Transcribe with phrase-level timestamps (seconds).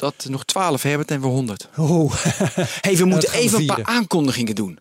[0.00, 1.68] dat nog 12 hebben en we 100.
[1.76, 2.14] Oh.
[2.80, 4.78] hey, we moeten even een paar aankondigingen doen.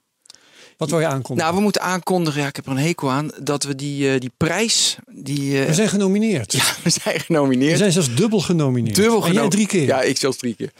[0.77, 1.37] Wat wil je aankondigen?
[1.37, 4.19] Nou, we moeten aankondigen, ja, ik heb er een hekel aan, dat we die, uh,
[4.19, 4.97] die prijs...
[5.07, 5.65] Die, uh...
[5.65, 6.53] We zijn genomineerd.
[6.53, 7.71] Ja, we zijn genomineerd.
[7.71, 8.95] We zijn zelfs dubbel genomineerd.
[8.95, 9.85] Dubbel en jij drie keer.
[9.85, 10.71] Ja, ik zelfs drie keer.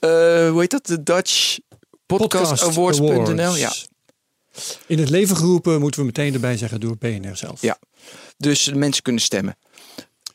[0.00, 0.86] Uh, hoe heet dat?
[0.86, 1.58] De Dutch
[2.06, 3.56] Podcast, Podcast Awards.nl.
[3.56, 3.72] Ja.
[4.86, 7.60] In het leven geroepen, moeten we meteen erbij zeggen, door BNR zelf.
[7.60, 7.78] Ja,
[8.36, 9.56] dus de mensen kunnen stemmen.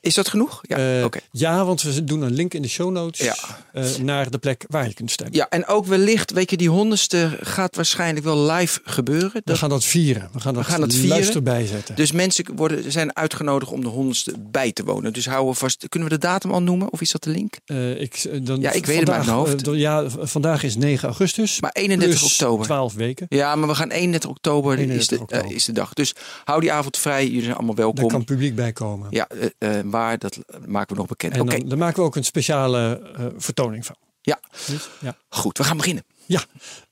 [0.01, 0.59] Is dat genoeg?
[0.61, 3.35] Ja, uh, ja, want we doen een link in de show notes ja.
[3.73, 5.35] uh, naar de plek waar je kunt stemmen.
[5.35, 9.31] Ja, en ook wellicht, weet je, die honderdste gaat waarschijnlijk wel live gebeuren.
[9.31, 9.43] Dat...
[9.43, 10.29] We gaan dat vieren.
[10.33, 11.43] We gaan dat, we gaan dat vieren.
[11.43, 11.95] bijzetten.
[11.95, 15.13] Dus mensen worden, zijn uitgenodigd om de honderdste bij te wonen.
[15.13, 15.89] Dus houden we vast.
[15.89, 16.91] Kunnen we de datum al noemen?
[16.91, 17.59] Of is dat de link?
[17.65, 19.79] Uh, ik, dan, ja, ik weet vandaag, het uit mijn hoofd.
[19.79, 21.61] ja, vandaag is 9 augustus.
[21.61, 22.65] Maar 31 oktober.
[22.65, 23.25] 12 weken.
[23.29, 25.55] Ja, maar we gaan 31 oktober, 31 is, de, oktober.
[25.55, 25.93] is de dag.
[25.93, 27.27] Dus hou die avond vrij.
[27.27, 28.01] Jullie zijn allemaal welkom.
[28.01, 29.07] Daar kan publiek bij komen.
[29.09, 29.27] Ja,
[29.91, 31.39] waar dat maken we nog bekend.
[31.39, 33.95] Oké, dan, dan, maken we ook een speciale uh, vertoning van.
[34.21, 34.39] Ja.
[34.67, 35.17] Dus, ja.
[35.29, 36.03] Goed, we gaan beginnen.
[36.25, 36.45] Ja,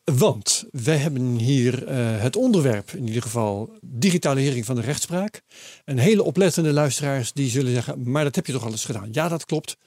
[0.04, 5.42] want wij hebben hier uh, het onderwerp, in ieder geval digitalisering van de rechtspraak.
[5.86, 9.10] En hele oplettende luisteraars die zullen zeggen, maar dat heb je toch al eens gedaan?
[9.12, 9.78] Ja, dat klopt.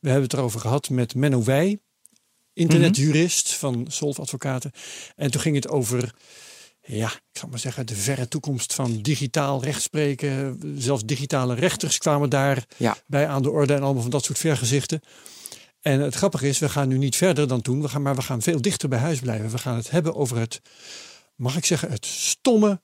[0.00, 1.78] We hebben het erover gehad met Menno Wij,
[2.52, 3.82] internetjurist mm -hmm.
[3.82, 4.70] van Solf Advocaten.
[5.16, 6.14] En toen ging het over
[6.86, 10.60] ja, ik zal maar zeggen, de verre toekomst van digitaal rechtspreken.
[10.78, 12.64] Zelfs digitale rechters kwamen daar
[13.06, 15.00] bij aan de orde en allemaal van dat soort vergezichten.
[15.80, 18.22] En het grappige is, we gaan nu niet verder dan toen, we gaan, maar we
[18.22, 19.50] gaan veel dichter bij huis blijven.
[19.50, 20.60] We gaan het hebben over het,
[21.36, 22.80] mag ik zeggen, het stomme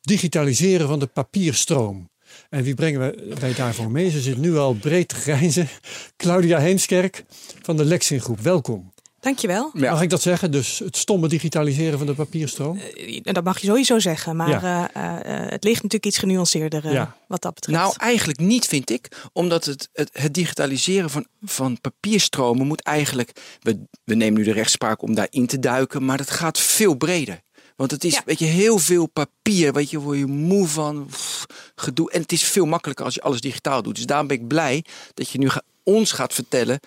[0.00, 2.10] digitaliseren van de papierstroom.
[2.48, 4.10] En wie brengen we, wij daarvoor mee?
[4.10, 5.68] Ze zit nu al breed te grijzen.
[6.16, 7.24] Claudia Heemskerk
[7.62, 8.40] van de Lexin Groep.
[8.40, 8.92] Welkom.
[9.20, 9.70] Dankjewel.
[9.74, 9.90] Ja.
[9.90, 10.50] Mag ik dat zeggen?
[10.50, 12.80] Dus het stomme digitaliseren van de papierstroom?
[12.96, 14.36] Uh, dat mag je sowieso zeggen.
[14.36, 14.90] Maar ja.
[14.96, 17.16] uh, uh, het ligt natuurlijk iets genuanceerder ja.
[17.28, 17.78] wat dat betreft.
[17.78, 19.08] Nou, eigenlijk niet, vind ik.
[19.32, 23.30] Omdat het, het, het, digitaliseren van, van papierstromen moet eigenlijk...
[23.60, 26.04] We, we nemen nu de rechtspraak om daarin te duiken.
[26.04, 27.40] Maar dat gaat veel breder.
[27.76, 28.22] Want het is ja.
[28.24, 29.72] weet je, heel veel papier.
[29.72, 32.10] Weet je, word je moe van pff, gedoe.
[32.10, 33.94] En het is veel makkelijker als je alles digitaal doet.
[33.94, 36.80] Dus daarom ben ik blij dat je nu ga, ons gaat vertellen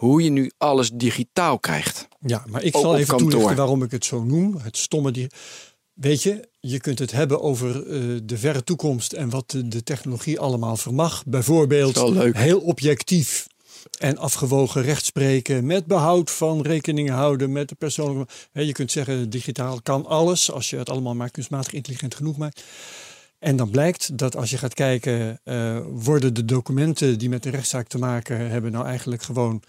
[0.00, 2.08] hoe je nu alles digitaal krijgt.
[2.20, 4.56] Ja, maar ik zal even toelichten waarom ik het zo noem.
[4.56, 5.26] Het stomme die.
[5.92, 9.82] Weet je, je kunt het hebben over uh, de verre toekomst en wat de, de
[9.82, 11.24] technologie allemaal vermag.
[11.26, 11.96] Bijvoorbeeld
[12.36, 13.46] heel objectief
[13.98, 18.32] en afgewogen rechtspreken met behoud van rekeningen houden met de persoonlijke.
[18.52, 22.62] Je kunt zeggen, digitaal kan alles als je het allemaal maar kunstmatig intelligent genoeg maakt.
[23.40, 27.50] En dan blijkt dat als je gaat kijken, uh, worden de documenten die met de
[27.50, 29.62] rechtszaak te maken hebben, nou eigenlijk gewoon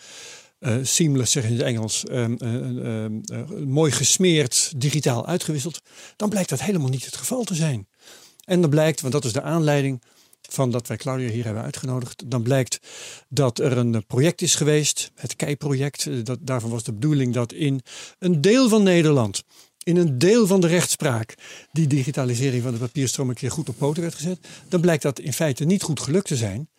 [0.60, 5.82] uh, seamless, zeg in het Engels, um, uh, mooi gesmeerd, digitaal uitgewisseld,
[6.16, 7.88] dan blijkt dat helemaal niet het geval te zijn.
[8.46, 10.02] En dan blijkt, want dat is de aanleiding
[10.42, 12.80] van dat wij Claudia hier hebben uitgenodigd, dan blijkt
[13.30, 16.08] dat er een project is geweest, het KEI-project.
[16.46, 17.82] Daarvan was de bedoeling dat in
[18.20, 19.44] een deel van Nederland
[19.84, 21.36] in een deel van de rechtspraak
[21.72, 25.20] die digitalisering van de papierstroom een keer goed op poten werd gezet, dan blijkt dat
[25.20, 26.70] in feite niet goed gelukt te zijn.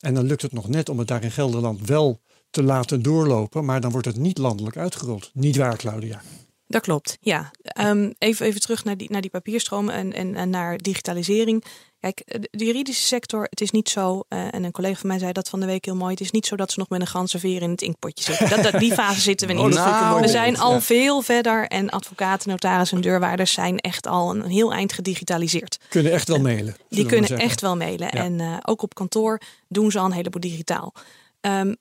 [0.00, 3.64] En dan lukt het nog net om het daar in Gelderland wel te laten doorlopen,
[3.64, 5.30] maar dan wordt het niet landelijk uitgerold.
[5.34, 6.22] Niet waar, Claudia?
[6.72, 7.50] Dat klopt, ja.
[7.80, 11.64] Um, even, even terug naar die, naar die papierstroom en, en, en naar digitalisering.
[12.00, 15.32] Kijk, de juridische sector, het is niet zo, uh, en een collega van mij zei
[15.32, 17.06] dat van de week heel mooi, het is niet zo dat ze nog met een
[17.06, 18.48] ganse veer in het inkpotje zitten.
[18.48, 19.64] Dat, dat, die fase zitten we niet.
[19.64, 24.30] Oh, nou, we zijn al veel verder en advocaten, notarissen en deurwaarders zijn echt al
[24.30, 25.78] een heel eind gedigitaliseerd.
[25.88, 26.76] Kunnen echt wel mailen.
[26.88, 28.08] Die kunnen echt wel mailen.
[28.12, 28.24] Ja.
[28.24, 30.94] En uh, ook op kantoor doen ze al een heleboel digitaal.
[31.40, 31.76] Um,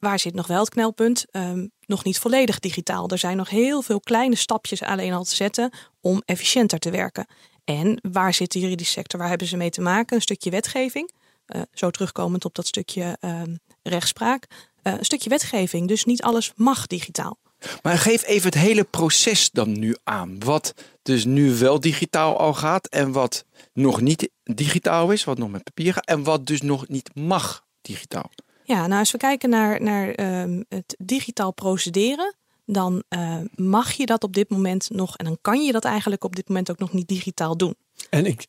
[0.00, 1.24] waar zit nog wel het knelpunt?
[1.32, 3.08] Um, nog niet volledig digitaal.
[3.08, 7.26] Er zijn nog heel veel kleine stapjes alleen al te zetten om efficiënter te werken.
[7.64, 9.20] En waar zit de juridische sector?
[9.20, 10.16] Waar hebben ze mee te maken?
[10.16, 11.12] Een stukje wetgeving.
[11.46, 13.42] Uh, zo terugkomend op dat stukje uh,
[13.82, 14.46] rechtspraak.
[14.82, 15.88] Uh, een stukje wetgeving.
[15.88, 17.38] Dus niet alles mag digitaal.
[17.82, 20.38] Maar geef even het hele proces dan nu aan.
[20.38, 25.50] Wat dus nu wel digitaal al gaat en wat nog niet digitaal is, wat nog
[25.50, 28.30] met papier gaat en wat dus nog niet mag digitaal.
[28.64, 32.34] Ja, nou als we kijken naar, naar uh, het digitaal procederen,
[32.66, 36.24] dan uh, mag je dat op dit moment nog en dan kan je dat eigenlijk
[36.24, 37.74] op dit moment ook nog niet digitaal doen.
[38.10, 38.46] En ik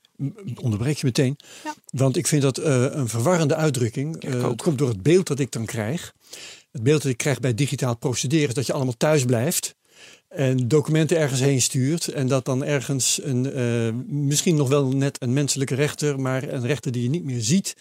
[0.62, 1.74] onderbreek je meteen, ja.
[1.92, 4.24] want ik vind dat uh, een verwarrende uitdrukking.
[4.24, 6.14] Uh, het komt door het beeld dat ik dan krijg.
[6.72, 9.76] het beeld dat ik krijg bij digitaal procederen is dat je allemaal thuis blijft
[10.36, 12.08] en documenten ergens heen stuurt.
[12.08, 16.66] En dat dan ergens een, uh, misschien nog wel net een menselijke rechter, maar een
[16.66, 17.76] rechter die je niet meer ziet,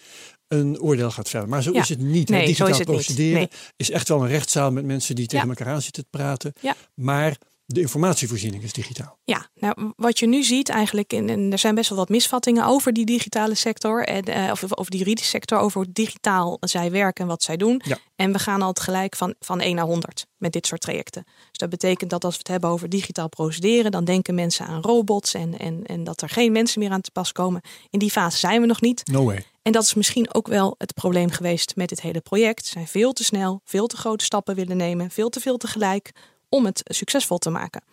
[0.47, 1.49] een oordeel gaat vellen.
[1.49, 2.29] Maar zo is het niet.
[2.29, 6.03] Nee, Digitaal procederen is echt wel een rechtszaal met mensen die tegen elkaar aan zitten
[6.03, 6.53] te praten.
[6.93, 7.37] Maar
[7.67, 9.17] de informatievoorziening is digitaal.
[9.23, 12.93] Ja, nou, wat je nu ziet eigenlijk, en er zijn best wel wat misvattingen over
[12.93, 17.23] die digitale sector, en, uh, of over die juridische sector, over hoe digitaal zij werken
[17.23, 17.81] en wat zij doen.
[17.85, 17.97] Ja.
[18.15, 21.23] En we gaan altijd gelijk van, van 1 naar 100 met dit soort trajecten.
[21.23, 24.81] Dus dat betekent dat als we het hebben over digitaal procederen, dan denken mensen aan
[24.81, 27.61] robots en, en, en dat er geen mensen meer aan te pas komen.
[27.89, 29.07] In die fase zijn we nog niet.
[29.11, 29.45] No way.
[29.65, 32.65] En dat is misschien ook wel het probleem geweest met dit hele project.
[32.65, 36.11] Ze zijn veel te snel, veel te grote stappen willen nemen, veel te veel tegelijk
[36.49, 37.83] om het succesvol te maken.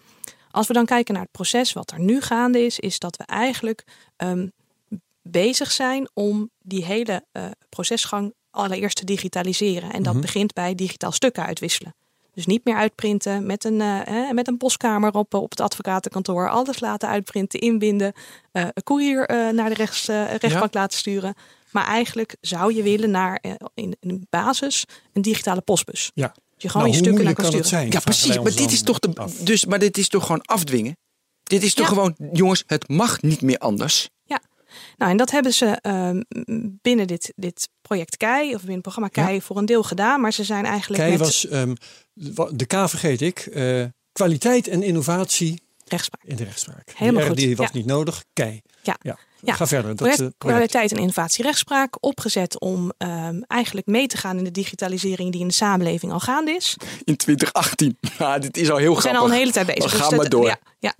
[0.50, 3.24] Als we dan kijken naar het proces wat er nu gaande is, is dat we
[3.24, 3.84] eigenlijk
[4.16, 4.52] um,
[5.22, 9.92] bezig zijn om die hele uh, procesgang allereerst te digitaliseren.
[9.92, 10.22] En dat mhm.
[10.22, 11.94] begint bij digitaal stukken uitwisselen.
[12.34, 16.50] Dus niet meer uitprinten met een, uh, met een postkamer op, op het advocatenkantoor.
[16.50, 18.12] Alles laten uitprinten, inbinden.
[18.52, 21.34] Uh, een koerier naar de rechts, rechtbank laten sturen.
[21.72, 26.10] Maar eigenlijk zou je willen naar in, in basis een digitale postbus.
[26.14, 27.66] Ja je gewoon nou, je stukken naar kan, sturen.
[27.66, 28.38] Zijn, ja, precies.
[28.38, 29.28] Maar dit is toch de.
[29.40, 30.96] Dus, maar dit is toch gewoon afdwingen?
[31.42, 34.08] Dit is toch gewoon, jongens, het mag niet meer anders.
[34.24, 34.40] Ja.
[34.96, 36.10] Nou, en dat hebben ze uh,
[36.82, 40.20] binnen dit, dit project KEI, of binnen het programma KEI, voor een deel gedaan.
[40.20, 41.02] Maar ze zijn eigenlijk.
[41.02, 41.74] KEI was, um,
[42.50, 45.62] de K vergeet ik, uh, kwaliteit en innovatie.
[45.92, 46.22] Rechtspraak.
[46.24, 46.92] In de rechtspraak.
[46.94, 47.36] Helemaal goed.
[47.36, 48.24] Die was niet nodig.
[48.32, 48.62] KEI.
[48.82, 48.96] Ja.
[49.02, 49.18] ja.
[49.44, 49.54] Ja.
[49.54, 49.96] Ga verder.
[49.96, 54.50] Dat, uh, kwaliteit en innovatie rechtspraak opgezet om um, eigenlijk mee te gaan in de
[54.50, 56.76] digitalisering die in de samenleving al gaande is.
[57.04, 57.98] In 2018.
[58.18, 59.02] Ja, dit is al heel grappig.
[59.02, 59.92] We zijn al een hele tijd bezig.
[59.92, 60.46] We gaan dus maar door.
[60.46, 60.94] Ja, ja.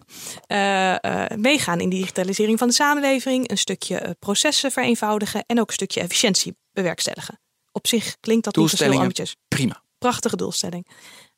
[1.02, 5.68] Uh, uh, meegaan in die digitalisering van de samenleving, een stukje processen vereenvoudigen en ook
[5.68, 7.40] een stukje efficiëntie bewerkstelligen.
[7.72, 9.36] Op zich klinkt dat niet zo ambitieus.
[9.48, 9.82] Prima.
[9.98, 10.86] Prachtige doelstelling.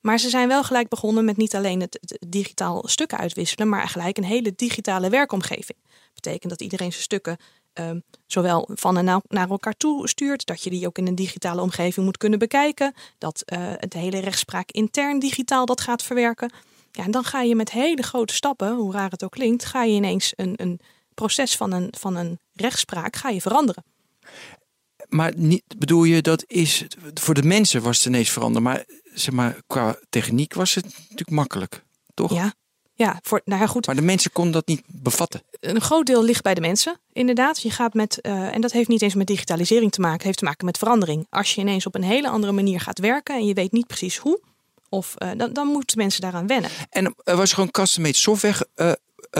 [0.04, 4.16] Maar ze zijn wel gelijk begonnen met niet alleen het, digitaal stukken uitwisselen, maar gelijk
[4.16, 5.78] een hele digitale werkomgeving
[6.14, 7.36] betekent dat iedereen zijn stukken
[7.74, 11.60] um, zowel van en naar elkaar toe stuurt, dat je die ook in een digitale
[11.60, 16.52] omgeving moet kunnen bekijken, dat uh, het hele rechtspraak intern digitaal dat gaat verwerken.
[16.92, 19.82] Ja, en dan ga je met hele grote stappen, hoe raar het ook klinkt, ga
[19.84, 20.80] je ineens een, een
[21.14, 23.84] proces van een, van een rechtspraak ga je veranderen.
[25.08, 29.34] Maar niet, bedoel je, dat is voor de mensen was het ineens veranderen, maar zeg
[29.34, 31.84] maar qua techniek was het natuurlijk makkelijk,
[32.14, 32.34] toch?
[32.34, 32.54] Ja,
[32.96, 33.86] ja, voor, nou ja, goed.
[33.86, 35.42] Maar de mensen konden dat niet bevatten.
[35.60, 37.62] Een groot deel ligt bij de mensen, inderdaad.
[37.62, 40.44] Je gaat met, uh, en dat heeft niet eens met digitalisering te maken, heeft te
[40.44, 41.26] maken met verandering.
[41.30, 44.16] Als je ineens op een hele andere manier gaat werken en je weet niet precies
[44.16, 44.40] hoe,
[44.88, 46.70] of, uh, dan, dan moeten mensen daaraan wennen.
[46.90, 48.66] En uh, was gewoon custom-made software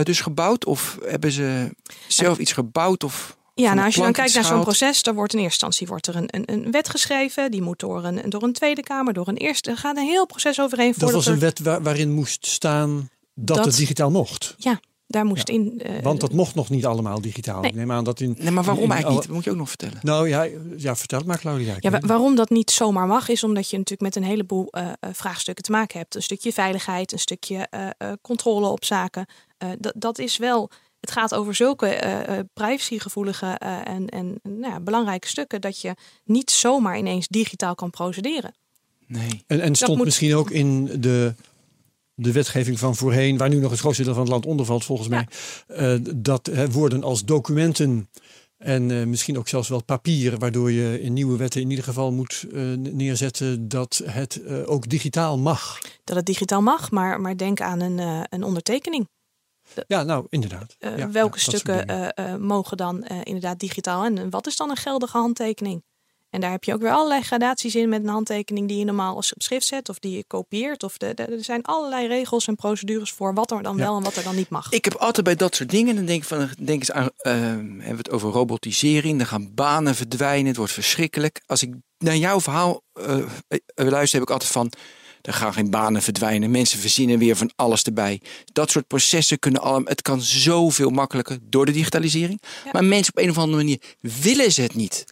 [0.02, 0.64] dus gebouwd?
[0.64, 1.70] Of hebben ze
[2.08, 3.04] zelf iets gebouwd?
[3.04, 5.86] Of ja, nou, als je dan kijkt naar zo'n proces, dan wordt in eerste instantie
[5.86, 7.50] wordt er een, een, een, wet geschreven.
[7.50, 9.70] Die moet door een, door een Tweede Kamer, door een eerste.
[9.70, 10.94] Er gaat een heel proces overheen.
[10.96, 14.54] Dat was een wet waarin moest staan dat, het digitaal mocht.
[14.58, 15.80] Ja, daar moest in.
[15.86, 17.60] Uh, Want dat mocht nog niet allemaal digitaal.
[17.60, 17.70] Nee.
[17.70, 18.36] Ik neem aan dat in.
[18.38, 19.26] Nee, maar waarom eigenlijk niet?
[19.26, 19.98] Dat moet je ook nog vertellen.
[20.02, 21.76] Nou ja, ja vertel het maar, Claudia.
[21.78, 25.64] Ja, waarom dat niet zomaar mag, is omdat je natuurlijk met een heleboel uh, vraagstukken
[25.64, 26.14] te maken hebt.
[26.14, 29.26] Een stukje veiligheid, een stukje uh, controle op zaken.
[29.78, 30.70] dat, dat is wel.
[31.04, 33.46] Het gaat over zulke privacygevoelige
[33.84, 38.54] en, en nou ja, belangrijke stukken dat je niet zomaar ineens digitaal kan procederen.
[39.06, 39.44] Nee.
[39.46, 41.34] En, en stond misschien ook in de
[42.14, 44.84] de wetgeving van voorheen, waar nu nog het grootste deel van het land onder valt,
[44.84, 45.28] volgens mij,
[45.68, 48.08] uh, dat uh, woorden als documenten
[48.58, 52.12] en uh, misschien ook zelfs wel papier, waardoor je in nieuwe wetten in ieder geval
[52.12, 52.46] moet
[52.76, 55.78] neerzetten dat het ook digitaal mag.
[56.04, 59.08] Dat het digitaal mag, maar, maar denk aan een, een ondertekening.
[59.86, 60.76] Ja, nou inderdaad.
[60.78, 65.82] Ja, welke stukken mogen dan inderdaad digitaal en wat is dan een geldige handtekening?
[66.30, 69.16] En daar heb je ook weer allerlei gradaties in met een handtekening die je normaal
[69.16, 70.82] als op schrift zet of die je kopieert.
[70.82, 74.16] Of de, er zijn allerlei regels en procedures voor wat er dan wel en wat
[74.16, 74.70] er dan niet mag.
[74.70, 77.80] Ik heb altijd bij dat soort dingen, dan denk ik van, denk eens aan, hebben
[77.80, 81.42] we het over robotisering, dan gaan banen verdwijnen, het wordt verschrikkelijk.
[81.46, 82.82] Als ik naar jouw verhaal
[83.74, 84.72] luister, heb ik altijd van,
[85.26, 86.50] er gaan geen banen verdwijnen.
[86.50, 88.20] Mensen verzinnen weer van alles erbij.
[88.52, 89.88] Dat soort processen kunnen allemaal.
[89.88, 92.40] Het kan zoveel makkelijker door de digitalisering.
[92.72, 95.04] Maar mensen op een of andere manier willen ze het niet.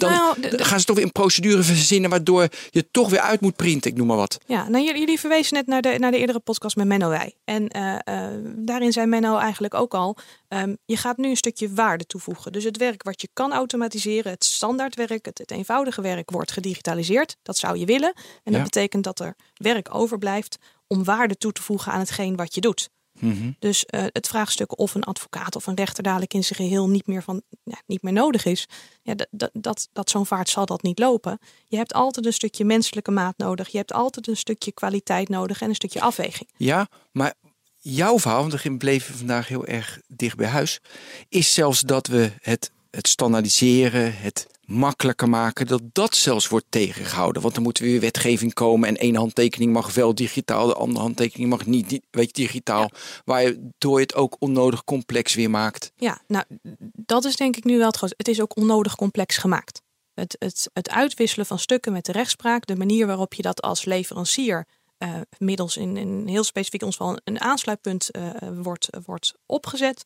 [0.00, 3.56] Dan nou, gaan ze toch weer een procedure verzinnen waardoor je toch weer uit moet
[3.56, 3.90] printen.
[3.90, 4.38] Ik noem maar wat.
[4.46, 7.34] Ja, nou, jullie verwezen net naar de, naar de eerdere podcast met Menno Wij.
[7.44, 8.26] En uh, uh,
[8.56, 10.16] daarin zei Menno eigenlijk ook al.
[10.48, 12.52] Um, je gaat nu een stukje waarde toevoegen.
[12.52, 17.36] Dus het werk wat je kan automatiseren, het standaardwerk, het, het eenvoudige werk, wordt gedigitaliseerd.
[17.42, 18.12] Dat zou je willen.
[18.44, 22.54] En dat betekent dat er werk overblijft om waarde toe te voegen aan hetgeen wat
[22.54, 22.90] je doet.
[23.20, 23.50] Mhm.
[23.58, 27.06] Dus uh, het vraagstuk of een advocaat of een rechter dadelijk in zijn geheel niet
[27.06, 28.68] meer, van, ja, niet meer nodig is,
[29.02, 31.38] ja, dat, dat, dat zo'n vaart zal dat niet lopen.
[31.66, 33.68] Je hebt altijd een stukje menselijke maat nodig.
[33.68, 36.50] Je hebt altijd een stukje kwaliteit nodig en een stukje afweging.
[36.56, 37.34] Ja, maar
[37.76, 40.80] jouw verhaal, want we bleven vandaag heel erg dicht bij huis,
[41.28, 47.42] is zelfs dat we het, het standaardiseren, het makkelijker maken, dat dat zelfs wordt tegengehouden.
[47.42, 51.50] Want dan moet weer wetgeving komen en één handtekening mag wel digitaal, de andere handtekening
[51.50, 52.80] mag niet weet je, digitaal.
[52.80, 52.90] Ja.
[53.24, 55.92] Waardoor je het ook onnodig complex weer maakt.
[55.96, 56.44] Ja, nou
[56.92, 58.18] dat is denk ik nu wel het grootste.
[58.18, 59.82] Het is ook onnodig complex gemaakt.
[60.14, 63.84] Het, het, het uitwisselen van stukken met de rechtspraak, de manier waarop je dat als
[63.84, 64.66] leverancier
[64.98, 68.30] uh, middels in een heel specifiek ons geval een aansluitpunt uh,
[68.62, 70.04] wordt, wordt opgezet.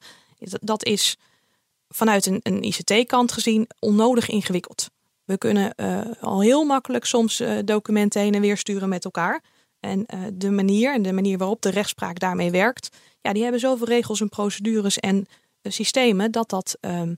[0.60, 1.16] Dat is
[1.94, 4.90] vanuit een, een ICT-kant gezien onnodig ingewikkeld.
[5.24, 9.42] We kunnen uh, al heel makkelijk soms documenten heen en weer sturen met elkaar.
[9.80, 13.86] En de manier en de manier waarop de rechtspraak daarmee werkt, ja, die hebben zoveel
[13.86, 15.26] regels en procedures en
[15.62, 17.16] systemen dat dat um,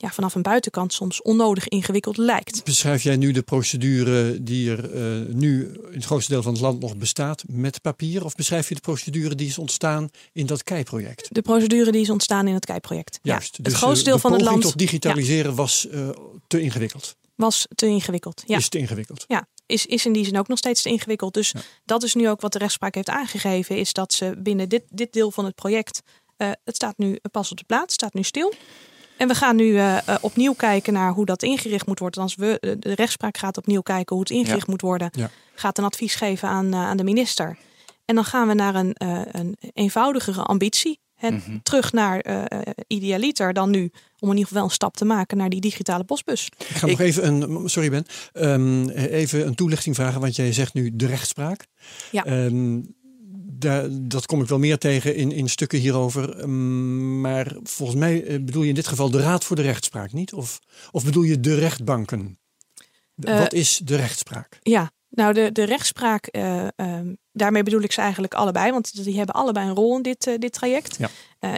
[0.00, 2.64] ja, vanaf een buitenkant soms onnodig ingewikkeld lijkt.
[2.64, 6.60] Beschrijf jij nu de procedure die er uh, nu in het grootste deel van het
[6.60, 8.24] land nog bestaat met papier?
[8.24, 11.28] Of beschrijf je de procedure die is ontstaan in dat KEI-project?
[11.30, 13.18] De procedure die is ontstaan in het KEI-project.
[13.22, 13.56] Juist.
[13.56, 14.62] Ja, dus het grootste deel de van het land.
[14.62, 16.08] tot digitaliseren was uh,
[16.46, 17.16] te ingewikkeld.
[17.34, 18.42] Was te ingewikkeld.
[18.46, 18.56] Ja.
[18.56, 19.24] Is te ingewikkeld.
[19.28, 21.34] Ja, is, is in die zin ook nog steeds te ingewikkeld.
[21.34, 21.60] Dus ja.
[21.84, 25.12] dat is nu ook wat de rechtspraak heeft aangegeven, is dat ze binnen dit, dit
[25.12, 26.02] deel van het project.
[26.36, 28.54] Uh, het staat nu pas op de plaats, staat nu stil.
[29.18, 32.22] En we gaan nu uh, uh, opnieuw kijken naar hoe dat ingericht moet worden.
[32.22, 34.70] Als we, uh, de rechtspraak gaat opnieuw kijken hoe het ingericht ja.
[34.72, 35.10] moet worden.
[35.12, 35.30] Ja.
[35.54, 37.58] Gaat een advies geven aan, aan de minister.
[38.04, 38.94] En dan gaan we naar een,
[39.30, 41.00] een eenvoudigere ambitie.
[41.14, 41.62] Het, mm -hmm.
[41.62, 42.48] Terug naar
[42.86, 43.90] idealiter dan nu.
[44.18, 46.48] Om in ieder geval een stap te maken naar die digitale postbus.
[46.58, 46.90] Ik ga Ik...
[46.90, 50.20] nog even een, sorry Ben, um, even een toelichting vragen.
[50.20, 51.66] Want jij zegt nu de rechtspraak.
[52.10, 52.26] Ja.
[52.26, 52.96] Um,
[53.58, 56.40] daar, dat kom ik wel meer tegen in, in stukken hierover.
[56.40, 60.32] Um, maar volgens mij bedoel je in dit geval de Raad voor de Rechtspraak niet?
[60.32, 60.58] Of,
[60.90, 62.38] of bedoel je de rechtbanken?
[63.16, 64.58] Uh, Wat is de rechtspraak?
[64.62, 68.70] Ja, nou de, de rechtspraak, uh, um, daarmee bedoel ik ze eigenlijk allebei.
[68.70, 70.96] Want die hebben allebei een rol in dit, uh, dit traject.
[70.98, 71.08] Ja.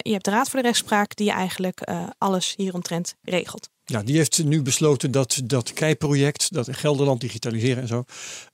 [0.02, 1.88] je hebt de Raad voor de Rechtspraak die eigenlijk
[2.18, 3.70] alles hieromtrent regelt.
[3.90, 8.04] Ja, die heeft nu besloten dat dat KEI-project, dat Gelderland digitaliseren en zo,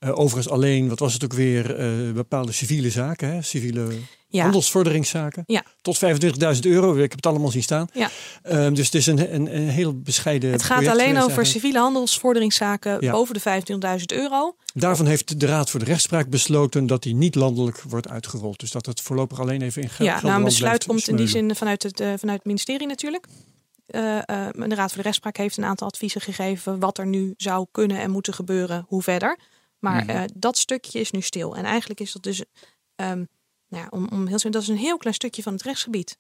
[0.01, 3.43] uh, overigens alleen, wat was het ook weer, uh, bepaalde civiele zaken, hè?
[3.43, 3.89] civiele
[4.29, 4.43] ja.
[4.43, 5.65] handelsvorderingszaken, ja.
[5.83, 6.95] tot 25.000 euro.
[6.95, 7.89] Ik heb het allemaal zien staan.
[7.93, 8.11] Ja.
[8.51, 10.51] Uh, dus het is een, een, een heel bescheiden.
[10.51, 13.13] Het gaat alleen over civiele handelsvorderingszaken ja.
[13.13, 13.63] boven de
[14.01, 14.57] 25.000 euro.
[14.75, 18.61] Daarvan heeft de Raad voor de Rechtspraak besloten dat die niet landelijk wordt uitgerold.
[18.61, 21.29] Dus dat het voorlopig alleen even in Gelderland Ja, nou, een besluit komt in die
[21.29, 23.27] zin vanuit het, vanuit het ministerie natuurlijk.
[23.87, 27.35] Uh, uh, de Raad voor de Rechtspraak heeft een aantal adviezen gegeven wat er nu
[27.37, 29.39] zou kunnen en moeten gebeuren, hoe verder.
[29.79, 30.11] Maar mm.
[30.11, 31.57] uh, dat stukje is nu stil.
[31.57, 32.41] En eigenlijk is dat dus,
[32.97, 33.29] um,
[33.69, 36.19] nou ja, om, om heel dat is een heel klein stukje van het rechtsgebied.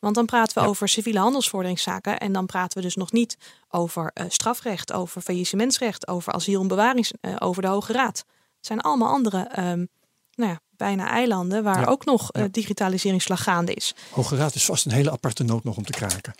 [0.00, 0.66] Want dan praten we ja.
[0.66, 3.36] over civiele handelsvorderingszaken en dan praten we dus nog niet
[3.68, 8.24] over strafrecht, over faillissementsrecht, over asiel en bewarings, over de Hoge Raad.
[8.56, 9.88] Het zijn allemaal andere um,
[10.36, 11.86] nou ja, bijna eilanden waar ja.
[11.86, 12.48] ook nog ja.
[12.50, 13.94] digitaliseringsslag gaande is.
[14.10, 16.34] Hoge Raad is vast een hele aparte noot nog om te kraken.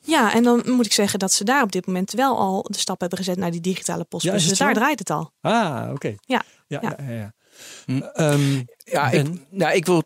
[0.00, 2.78] Ja, en dan moet ik zeggen dat ze daar op dit moment wel al de
[2.78, 4.42] stap hebben gezet naar die digitale postbus.
[4.42, 5.30] Ja, dus daar draait het al.
[5.40, 5.92] Ah, oké.
[5.92, 6.18] Okay.
[6.20, 6.42] Ja.
[6.66, 6.96] Ja, ja.
[7.06, 7.32] ja, ja.
[7.84, 8.02] Hm.
[8.22, 10.02] Um, ja ik, nou, ik wil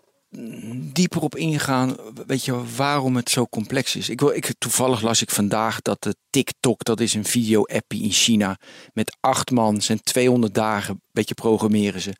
[0.92, 1.96] dieper op ingaan,
[2.26, 4.08] weet je, waarom het zo complex is.
[4.08, 8.10] Ik wil, ik, toevallig las ik vandaag dat de TikTok, dat is een video-appie in
[8.10, 8.58] China,
[8.92, 12.14] met acht man zijn 200 dagen, beetje programmeren ze.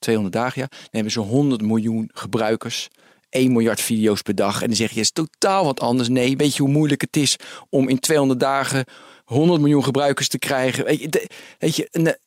[0.00, 0.68] 200 dagen, ja.
[0.90, 2.88] Nemen ze 100 miljoen gebruikers.
[3.28, 4.60] 1 miljard video's per dag.
[4.60, 6.08] En dan zeg je, is totaal wat anders.
[6.08, 7.36] Nee, weet je hoe moeilijk het is
[7.68, 8.84] om in 200 dagen
[9.24, 10.84] 100 miljoen gebruikers te krijgen.
[10.84, 11.28] Weet je, de,
[11.58, 12.18] weet je de,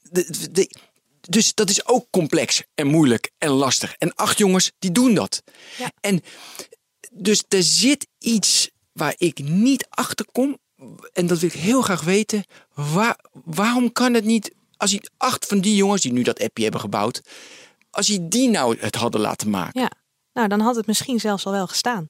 [0.51, 0.70] de,
[1.30, 3.96] dus dat is ook complex en moeilijk en lastig.
[3.98, 5.44] En acht jongens, die doen dat.
[5.77, 5.92] Ja.
[6.00, 6.22] En
[7.12, 10.58] dus er zit iets waar ik niet achter kom.
[11.13, 12.44] En dat wil ik heel graag weten.
[12.74, 14.51] Waar, waarom kan het niet,
[14.84, 17.22] als je acht van die jongens die nu dat appje hebben gebouwd,
[17.90, 19.82] als je die nou het hadden laten maken.
[19.82, 19.92] Ja.
[20.34, 22.10] Nou, dan had het misschien zelfs al wel gestaan.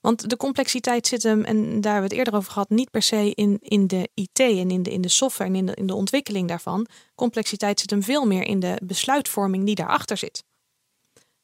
[0.00, 3.02] Want de complexiteit zit hem, en daar hebben we het eerder over gehad, niet per
[3.02, 5.86] se in, in de IT en in de, in de software en in de, in
[5.86, 6.86] de ontwikkeling daarvan.
[7.14, 10.44] Complexiteit zit hem veel meer in de besluitvorming die daarachter zit.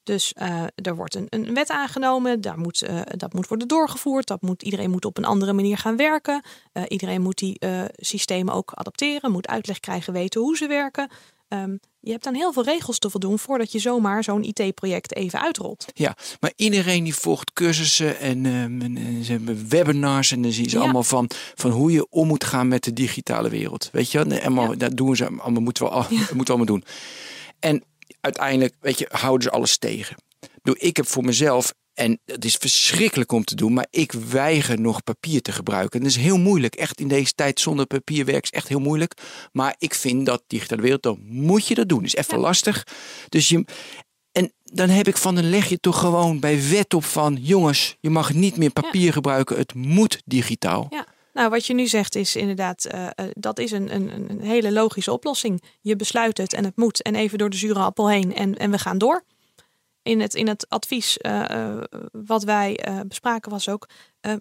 [0.09, 4.27] Dus uh, er wordt een, een wet aangenomen, daar moet, uh, dat moet worden doorgevoerd.
[4.27, 6.43] Dat moet, iedereen moet op een andere manier gaan werken.
[6.73, 7.59] Uh, iedereen moet die
[7.97, 11.11] systemen ook adapteren, moet uitleg krijgen, weten hoe ze werken.
[11.49, 15.41] Um, je hebt dan heel veel regels te voldoen voordat je zomaar zo'n IT-project even
[15.41, 15.87] uitrolt.
[15.95, 20.71] Ja, maar iedereen die volgt cursussen en, um, en ze hebben webinars en dan zien
[20.71, 20.83] ze ja.
[20.83, 23.89] allemaal van, van hoe je om moet gaan met de digitale wereld.
[23.93, 24.75] Weet je, en ja.
[24.75, 26.17] dat doen ze allemaal, moeten we, al, ja.
[26.19, 26.85] moeten we allemaal doen.
[27.59, 27.85] En
[28.21, 30.17] uiteindelijk, weet je, houden ze alles tegen.
[30.63, 34.81] Doe, ik heb voor mezelf En het is verschrikkelijk om te doen, maar ik weiger
[34.81, 36.01] nog papier te gebruiken.
[36.01, 36.75] Dat is heel moeilijk.
[36.75, 39.13] Echt in deze tijd zonder papierwerk is echt heel moeilijk.
[39.53, 42.05] Maar ik vind dat digitale wereld, dan moet je dat doen.
[42.05, 42.87] is even lastig.
[43.29, 43.65] Dus je,
[44.33, 47.97] en dan heb ik van, dan leg je toch gewoon bij wet op van, jongens,
[48.01, 49.57] je mag niet meer papier gebruiken.
[49.57, 50.87] Het moet digitaal.
[50.91, 51.07] Ja.
[51.39, 55.13] Nou, wat je nu zegt is inderdaad, uh, dat is een, een, een hele logische
[55.13, 55.63] oplossing.
[55.81, 58.71] Je besluit het en het moet en even door de zure appel heen en, en
[58.71, 59.25] we gaan door
[60.03, 61.81] in het, in het advies uh,
[62.13, 63.89] wat wij bespraken was ook,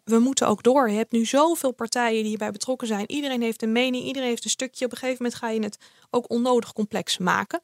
[0.04, 0.90] we moeten ook door.
[0.90, 3.12] Je hebt nu zoveel partijen die hierbij betrokken zijn.
[3.12, 4.86] Iedereen heeft een mening, iedereen heeft een stukje.
[4.86, 5.78] Op een gegeven moment ga je het
[6.10, 7.62] ook onnodig complex maken.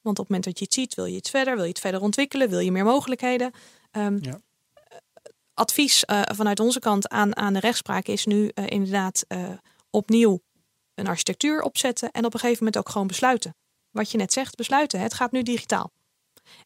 [0.00, 1.80] Want op het moment dat je het ziet, wil je het verder, wil je het
[1.80, 3.52] verder ontwikkelen, wil je meer mogelijkheden.
[3.92, 4.40] Um, ja.
[5.56, 6.02] Advies
[6.34, 9.26] vanuit onze kant aan, aan de rechtspraak is nu inderdaad
[9.90, 10.40] opnieuw
[10.94, 13.56] een architectuur opzetten en op een gegeven moment ook gewoon besluiten.
[13.90, 15.00] Wat je net zegt, besluiten.
[15.00, 15.90] Het gaat nu digitaal.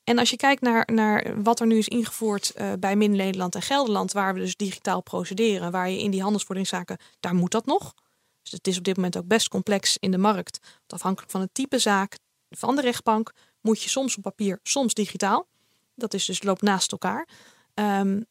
[0.04, 4.12] En als je kijkt naar, naar wat er nu is ingevoerd bij Min-Nederland en Gelderland,
[4.12, 7.94] waar we dus digitaal procederen, waar je in die handelsvorderingszaken, daar moet dat nog.
[8.42, 10.58] Dus het is op dit moment ook best complex in de markt.
[10.86, 12.18] Afhankelijk van het type zaak
[12.48, 15.46] van de rechtbank moet je soms op papier, soms digitaal.
[15.94, 17.28] Dat is dus loopt naast elkaar.
[17.74, 18.26] Um,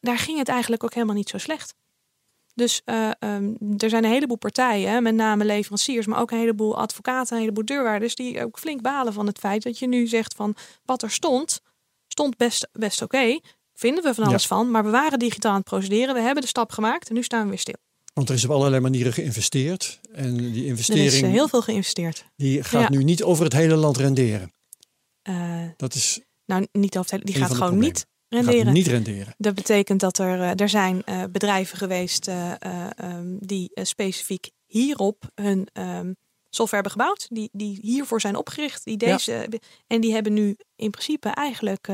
[0.00, 1.74] daar ging het eigenlijk ook helemaal niet zo slecht.
[2.54, 6.78] Dus uh, um, er zijn een heleboel partijen, met name leveranciers, maar ook een heleboel
[6.78, 10.34] advocaten, een heleboel deurwaarders, die ook flink balen van het feit dat je nu zegt
[10.34, 11.60] van wat er stond,
[12.06, 13.38] stond best, best oké.
[13.74, 16.14] Vinden we van alles van, maar we waren digitaal aan het procederen.
[16.14, 17.76] We hebben de stap gemaakt en nu staan we weer stil.
[18.14, 20.00] Want er is op allerlei manieren geïnvesteerd.
[20.12, 21.06] En die investering.
[21.08, 22.24] Er is heel veel geïnvesteerd.
[22.36, 24.52] Die gaat nu niet over het hele land renderen.
[25.28, 26.20] Uh, dat is.
[26.44, 27.24] Nou, niet over het hele.
[27.24, 28.72] Die gaat gewoon niet renderen.
[28.72, 29.34] niet renderen.
[29.38, 32.52] Dat betekent dat er, eh, er zijn uh, bedrijven geweest uh,
[33.04, 36.16] um, die specifiek hierop hun um,
[36.50, 37.26] software hebben gebouwd.
[37.28, 38.84] Die, die hiervoor zijn opgericht.
[38.84, 39.58] Die deze, ja.
[39.86, 41.88] En die hebben nu in principe eigenlijk...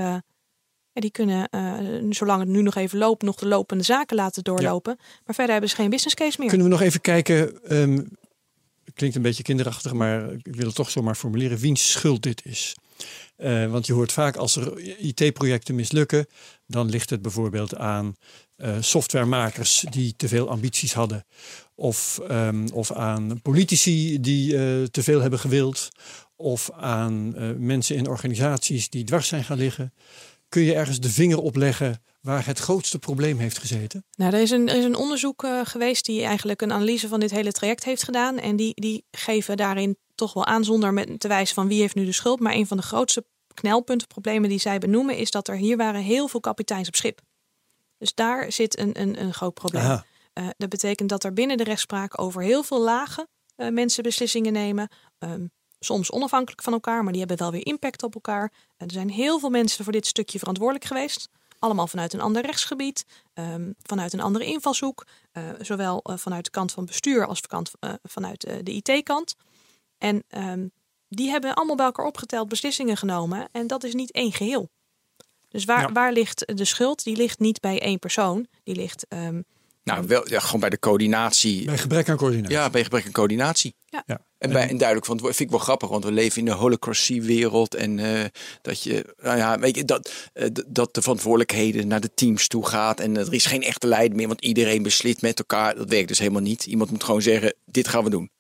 [0.93, 1.49] die kunnen,
[2.11, 4.97] zolang het nu nog even loopt, nog de lopende zaken laten doorlopen.
[4.99, 5.05] Ja.
[5.25, 6.49] Maar verder hebben ze geen business case meer.
[6.49, 7.59] Kunnen we nog even kijken...
[7.77, 8.09] Um,
[8.95, 11.59] klinkt een beetje kinderachtig, maar ik wil het toch zomaar formuleren.
[11.59, 12.77] Wiens schuld dit is?
[13.39, 16.27] Uh, want je hoort vaak als er IT-projecten mislukken,
[16.67, 18.17] dan ligt het bijvoorbeeld aan
[18.57, 21.25] uh, softwaremakers die te veel ambities hadden.
[21.75, 25.89] Of, um, of aan politici die uh, te veel hebben gewild.
[26.37, 27.35] Of aan
[27.67, 29.93] mensen in organisaties die dwars zijn gaan liggen.
[30.49, 34.05] Kun je ergens de vinger opleggen waar het grootste probleem heeft gezeten?
[34.17, 37.31] Nou, er is een, er is een onderzoek geweest die eigenlijk een analyse van dit
[37.31, 38.39] hele traject heeft gedaan.
[38.39, 41.95] En die, die geven daarin toch wel aan zonder met te wijzen van wie heeft
[41.95, 42.41] nu de schuld.
[42.41, 46.01] Maar een van de grootste knelpunten, problemen die zij benoemen, is dat er hier waren
[46.01, 47.21] heel veel kapiteins op schip.
[47.99, 50.03] Dus daar zit een, een, een groot probleem.
[50.35, 54.53] Uh, dat betekent dat er binnen de rechtspraak over heel veel lagen uh, mensen beslissingen
[54.53, 54.89] nemen.
[55.19, 58.53] Um, soms onafhankelijk van elkaar, maar die hebben wel weer impact op elkaar.
[58.77, 61.29] er zijn heel veel mensen voor dit stukje verantwoordelijk geweest.
[61.59, 63.05] Allemaal vanuit een ander rechtsgebied,
[63.35, 65.07] um, vanuit een andere invalshoek.
[65.61, 67.41] Zowel vanuit de kant van bestuur als
[68.03, 69.35] vanuit de IT-kant.
[69.99, 70.71] En um,
[71.09, 73.49] die hebben allemaal bij elkaar opgeteld beslissingen genomen.
[73.53, 74.71] En dat is niet één geheel.
[75.49, 77.05] Dus waar, waar ligt de schuld?
[77.05, 78.47] Die ligt niet bij één persoon.
[78.63, 79.07] Die ligt.
[79.09, 79.45] Um,
[79.85, 81.65] nou, wel, ja, gewoon bij de coördinatie.
[81.65, 82.57] Bij gebrek aan coördinatie.
[82.57, 83.75] Ja, bij gebrek aan coördinatie.
[83.87, 84.03] Ja.
[84.07, 84.21] ja.
[84.39, 87.75] En, bij, en duidelijk, want vind ik wel grappig, want we leven in de holocracy-wereld.
[87.75, 88.25] En uh,
[88.63, 92.67] dat je, nou ja, weet je, dat, uh, dat de verantwoordelijkheden naar de teams toe
[92.67, 93.01] gaat.
[93.01, 95.75] En er is geen echte leider meer, want iedereen beslist met elkaar.
[95.75, 96.67] Dat werkt dus helemaal niet.
[96.67, 98.31] Iemand moet gewoon zeggen: dit gaan we doen.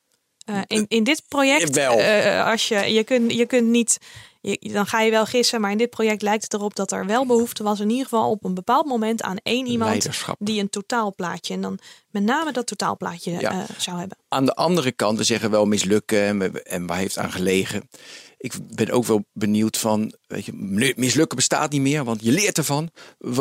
[0.50, 3.98] Uh, in, in dit project, uh, als je, je, kunt, je kunt niet,
[4.40, 7.06] je, dan ga je wel gissen, maar in dit project lijkt het erop dat er
[7.06, 10.08] wel behoefte was, in ieder geval op een bepaald moment, aan één iemand
[10.38, 11.78] die een totaalplaatje en dan
[12.11, 13.52] met name dat totaalplaatje ja.
[13.52, 14.18] uh, zou hebben.
[14.28, 17.88] Aan de andere kant, we zeggen wel mislukken en, en waar heeft aan gelegen.
[18.37, 20.52] Ik ben ook wel benieuwd van, weet je,
[20.96, 22.90] mislukken bestaat niet meer, want je leert ervan.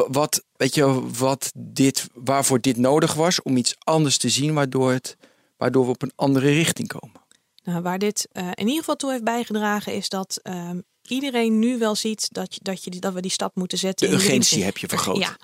[0.08, 4.92] Wat, weet je, wat dit, waarvoor dit nodig was om iets anders te zien, waardoor
[4.92, 5.18] het
[5.58, 7.22] waardoor we op een andere richting komen.
[7.64, 10.70] Nou, waar dit uh, in ieder geval toe heeft bijgedragen, is dat uh,
[11.02, 14.10] iedereen nu wel ziet dat, je, dat, je, dat we die stap moeten zetten.
[14.10, 15.18] De urgentie heb je vergroot.
[15.18, 15.38] Ja,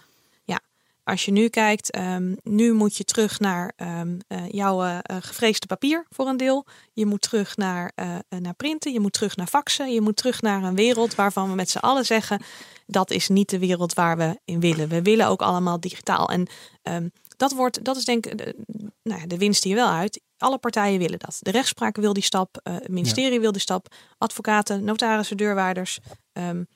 [0.43, 0.60] ja.
[1.04, 5.67] Als je nu kijkt, um, nu moet je terug naar um, uh, jouw uh, gevreesde
[5.67, 6.65] papier voor een deel.
[6.93, 7.93] Je moet terug naar,
[8.39, 11.56] naar printen, je moet terug naar faxen, je moet terug naar een wereld waarvan we
[11.56, 12.41] met z'n allen zeggen,
[12.86, 14.89] dat is niet de wereld waar we in willen.
[14.89, 16.30] We willen ook allemaal digitaal.
[16.30, 16.47] En
[16.84, 18.56] um, dat, wordt, dat is denk ik, de,
[19.04, 20.22] nou ja, de winst hier wel uit.
[20.38, 21.38] Alle partijen willen dat.
[21.39, 26.00] De rechtspraak wil die stap, uh, het ministerie wil die stap, advocaten, notarissen, deurwaarders.
[26.34, 26.67] Um,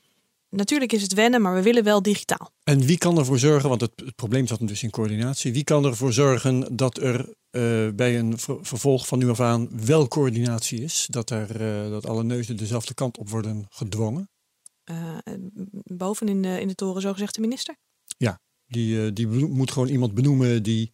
[0.49, 2.51] natuurlijk is het wennen, maar we willen wel digitaal.
[2.63, 5.85] En wie kan ervoor zorgen, want het, het probleem zat dus in coördinatie, wie kan
[5.85, 7.19] ervoor zorgen dat er
[7.51, 11.07] uh, bij een ver, vervolg van nu af aan wel coördinatie is?
[11.09, 14.29] Dat, er, uh, dat alle neuzen dezelfde kant op worden gedwongen?
[15.83, 17.75] boven in de, in de toren zogezegd de minister.
[18.17, 20.93] Ja, die, die moet gewoon iemand benoemen die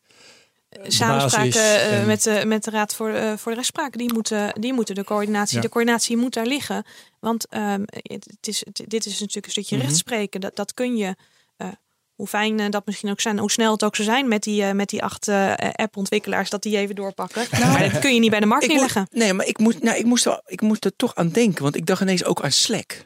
[0.87, 3.97] samenspraken met, de, met de Raad voor, uh, voor de Rechtspraak.
[3.97, 6.85] Die moeten, die moeten de coördinatie, de coördinatie moet daar liggen.
[7.19, 10.41] Want um, het, is, dit is natuurlijk een stukje mm rechtspreken.
[10.41, 11.15] Dat, dat kun je,
[11.57, 11.67] uh,
[12.13, 14.73] hoe fijn uh, dat misschien ook zijn, hoe snel het ook zou zijn met die,
[14.73, 15.29] met die acht
[15.73, 17.45] appontwikkelaars, dat die even doorpakken.
[17.51, 19.07] Nou, dat kun je niet bij de markt neerleggen.
[19.11, 21.75] Nee, maar ik moest, nou, ik, moest er, ik moest er toch aan denken, want
[21.75, 23.05] ik dacht ineens ook aan Slack.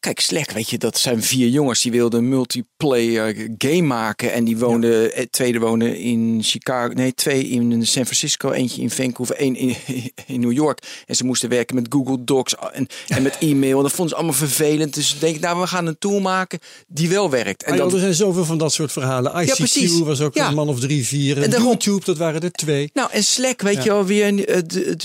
[0.00, 4.32] Kijk, slecht, weet je, dat zijn vier jongens die wilden een multiplayer game maken.
[4.32, 5.08] En die woonden, ja.
[5.08, 9.76] Eh, tweede wonen in Chicago, nee, twee in San Francisco, eentje in Vancouver, één in,
[10.26, 11.02] in New York.
[11.06, 13.76] En ze moesten werken met Google Docs en, en met e-mail.
[13.76, 14.94] En dat vonden ze allemaal vervelend.
[14.94, 17.62] Dus denk ik, nou, we gaan een tool maken die wel werkt.
[17.62, 17.92] En ah, dan...
[17.92, 19.32] Er zijn zoveel van dat soort verhalen.
[19.32, 21.42] ICQ ja, was ook een man of drie, vier.
[21.42, 22.90] En YouTube, dat waren er twee.
[22.92, 24.62] Nou, en Slack, weet je alweer, eh,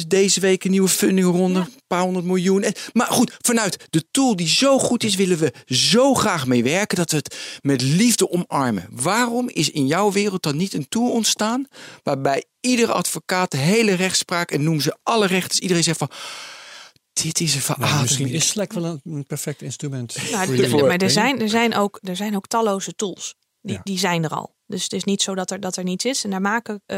[0.07, 2.65] deze week een nieuwe fundingronde paar honderd miljoen.
[2.93, 6.97] Maar goed, vanuit de tool die zo goed is, willen we zo graag mee werken
[6.97, 8.87] dat we het met liefde omarmen.
[8.91, 11.67] Waarom is in jouw wereld dan niet een tool ontstaan
[12.03, 16.11] waarbij iedere advocaat de hele rechtspraak en noem ze alle rechters, iedereen zegt van
[17.13, 17.91] dit is een verademing.
[17.91, 20.17] Nou, misschien is Slack wel een perfect instrument.
[20.31, 23.35] Nou, maar er zijn, er, zijn ook, er zijn ook talloze tools.
[23.65, 24.55] Die, die zijn er al.
[24.67, 26.23] Dus het is niet zo dat er, dat er niets is.
[26.23, 26.97] En daar maken uh,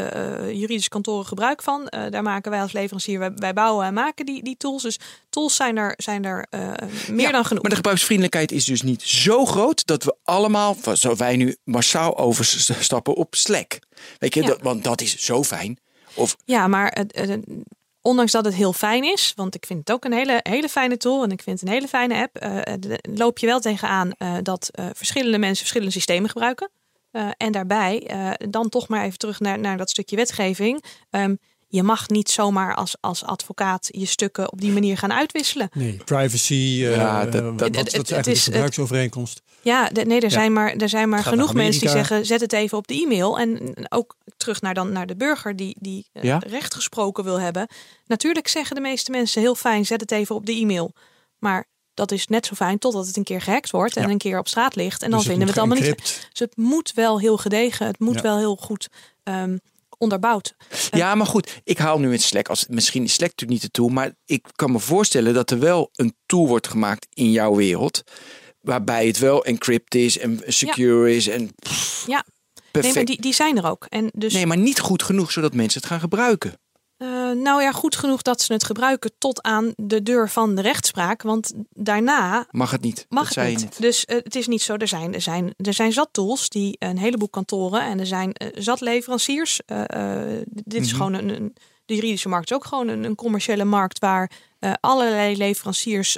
[0.52, 1.80] juridische kantoren gebruik van.
[1.80, 4.82] Uh, daar maken wij als leverancier, wij, wij, bouwen en maken die, die tools.
[4.82, 4.98] Dus
[5.30, 6.72] tools zijn er, zijn er uh,
[7.10, 7.62] meer dan genoeg.
[7.62, 12.18] Maar de gebruiksvriendelijkheid is dus niet zo groot dat we allemaal, zo wij nu massaal
[12.18, 13.78] overstappen op Slack.
[14.18, 15.78] Weet je, dat, want dat is zo fijn.
[16.14, 16.36] Of...
[16.44, 17.04] Ja, maar
[18.06, 20.96] ondanks dat het heel fijn is, want ik vind het ook een hele, hele fijne
[20.96, 22.64] tool en ik vind het een hele fijne app,
[23.02, 24.10] loop je wel tegenaan
[24.42, 26.70] dat verschillende mensen verschillende systemen gebruiken.
[27.16, 30.84] Uh, en daarbij, uh, dan toch maar even terug naar, naar dat stukje wetgeving.
[31.10, 31.38] Um,
[31.68, 35.68] je mag niet zomaar als, als advocaat je stukken op die manier gaan uitwisselen.
[35.72, 39.42] Nee, privacy, uh, ja, dat, dat, dat, dat, is eigenlijk de gebruiksovereenkomst.
[39.66, 42.52] Ja, de, nee, er zijn maar, er zijn maar genoeg mensen die zeggen: zet het
[42.52, 43.38] even op de e-mail.
[43.38, 46.38] En ook terug naar, dan, naar de burger die, die ja?
[46.46, 47.68] recht gesproken wil hebben.
[48.06, 50.92] Natuurlijk zeggen de meeste mensen heel fijn: zet het even op de e-mail.
[51.38, 54.38] Maar dat is net zo fijn totdat het een keer gehackt wordt en een keer
[54.38, 55.02] op straat ligt.
[55.02, 56.28] En dan dus vinden we het allemaal niet.
[56.30, 58.88] Dus het moet wel heel gedegen, het moet wel heel goed
[59.24, 59.60] um,
[59.98, 60.54] onderbouwd.
[60.90, 62.48] Ja, maar goed, ik haal nu in Slack.
[62.48, 65.58] Als, misschien is Slack natuurlijk niet de tool, maar ik kan me voorstellen dat er
[65.58, 68.02] wel een tool wordt gemaakt in jouw wereld.
[68.66, 71.28] Waarbij het wel encrypt is en secure is.
[71.28, 71.50] En
[72.06, 72.24] ja,
[72.70, 72.82] perfect.
[72.82, 73.86] Nee, maar die, die zijn er ook.
[73.88, 74.32] En dus...
[74.32, 76.58] Nee, maar niet goed genoeg zodat mensen het gaan gebruiken.
[76.98, 80.62] Uh, nou ja, goed genoeg dat ze het gebruiken tot aan de deur van de
[80.62, 81.22] rechtspraak.
[81.22, 82.46] Want daarna.
[82.50, 83.06] Mag het niet.
[83.08, 83.80] Mag het niet.
[83.80, 84.76] Dus uh, het is niet zo.
[84.76, 88.30] Er zijn, er, zijn, er zijn zat tools die een heleboel kantoren en er zijn
[88.42, 89.60] uh, zat leveranciers.
[90.44, 90.96] dit is mhm.
[90.96, 94.30] gewoon een, een, De juridische markt is ook gewoon een, een commerciële markt waar
[94.80, 96.16] allerlei leveranciers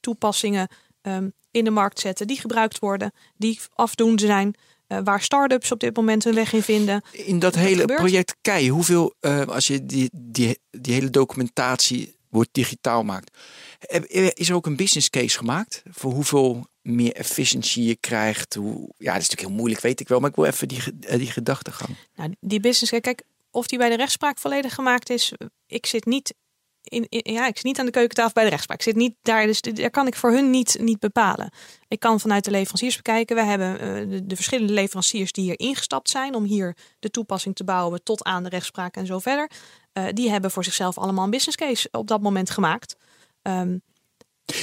[0.00, 0.68] toepassingen
[1.02, 4.54] um, in de markt zetten die gebruikt worden, die afdoende zijn.
[4.88, 7.02] Uh, waar start-ups op dit moment hun weg in vinden.
[7.12, 12.48] In dat hele project Kei, hoeveel, uh, als je die, die, die hele documentatie wordt
[12.52, 13.36] digitaal maakt,
[14.34, 18.54] is er ook een business case gemaakt voor hoeveel meer efficiëntie je krijgt?
[18.54, 20.80] Hoe, ja, dat is natuurlijk heel moeilijk, weet ik wel, maar ik wil even die,
[21.00, 21.96] eh, die gedachtegang.
[22.14, 25.32] Nou, die business case, kijk, of die bij de rechtspraak volledig gemaakt is,
[25.66, 26.34] ik zit niet
[26.82, 28.78] in, ja, ik zit niet aan de keukentafel bij de rechtspraak.
[28.78, 31.52] Ik zit niet daar, dus daar kan ik voor hun niet, niet bepalen.
[31.88, 33.36] Ik kan vanuit de leveranciers bekijken.
[33.36, 37.54] We hebben uh, de, de, verschillende leveranciers die hier ingestapt zijn om hier de toepassing
[37.54, 39.50] te bouwen tot aan de rechtspraak en zo verder.
[39.92, 42.96] Uh, die hebben voor zichzelf allemaal een business case op dat moment gemaakt.
[43.42, 43.82] Um,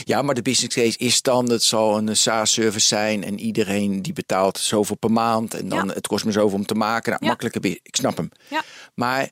[0.04, 4.14] ja, maar de business case is dan, het zal een SaaS-service zijn en iedereen die
[4.14, 7.12] betaalt zoveel per maand en dan het kost me zoveel om te maken.
[7.12, 7.30] Nou, ja.
[7.30, 8.30] makkelijke, ik snap hem.
[8.50, 8.64] Ja.
[8.94, 9.30] Maar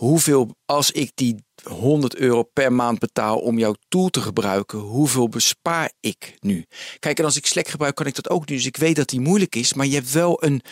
[0.00, 5.28] hoeveel, als ik die 100 euro per maand betaal om jouw tool te gebruiken, hoeveel
[5.28, 6.64] bespaar ik nu?
[6.98, 8.56] Kijk, en als ik Slack gebruik, kan ik dat ook nu.
[8.56, 10.62] Dus ik weet dat die moeilijk is, maar je hebt wel een.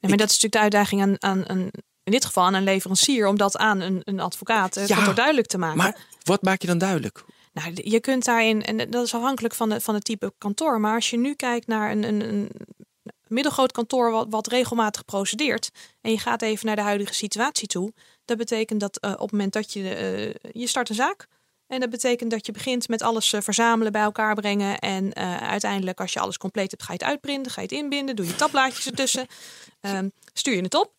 [0.00, 1.68] Nee, maar dat is natuurlijk de uitdaging aan, aan, aan,
[2.02, 5.46] in dit geval aan een leverancier, om dat aan een, een advocaat eh, ja, duidelijk
[5.46, 5.78] te maken.
[5.78, 7.24] Maar wat maak je dan duidelijk?
[7.52, 10.94] Nou, je kunt daarin, en dat is afhankelijk van, de, van het type kantoor, maar
[10.94, 12.50] als je nu kijkt naar een, een, een
[13.26, 17.92] middelgroot kantoor wat, wat regelmatig procedeert en je gaat even naar de huidige situatie toe,
[18.30, 21.26] dat betekent dat uh, op het moment dat je, uh, je start een zaak.
[21.66, 24.78] En dat betekent dat je begint met alles uh, verzamelen, bij elkaar brengen.
[24.78, 28.16] En uiteindelijk, als je alles compleet hebt, ga je het uitprinten, ga je het inbinden,
[28.16, 29.26] doe je tabblaadjes ertussen,
[29.80, 30.92] um, stuur je het op.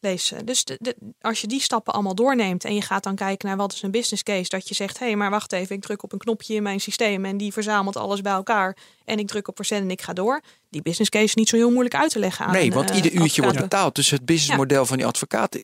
[0.00, 0.32] Lees.
[0.44, 3.56] Dus de, de, als je die stappen allemaal doorneemt en je gaat dan kijken naar
[3.56, 6.02] wat is een business case, dat je zegt, hé, hey, maar wacht even, ik druk
[6.02, 9.48] op een knopje in mijn systeem en die verzamelt alles bij elkaar en ik druk
[9.48, 10.40] op verzenden en ik ga door.
[10.70, 13.12] Die business case is niet zo heel moeilijk uit te leggen aan Nee, want ieder
[13.12, 13.94] uurtje wordt betaald.
[13.94, 14.86] Dus het businessmodel ja.
[14.86, 15.58] van die advocaat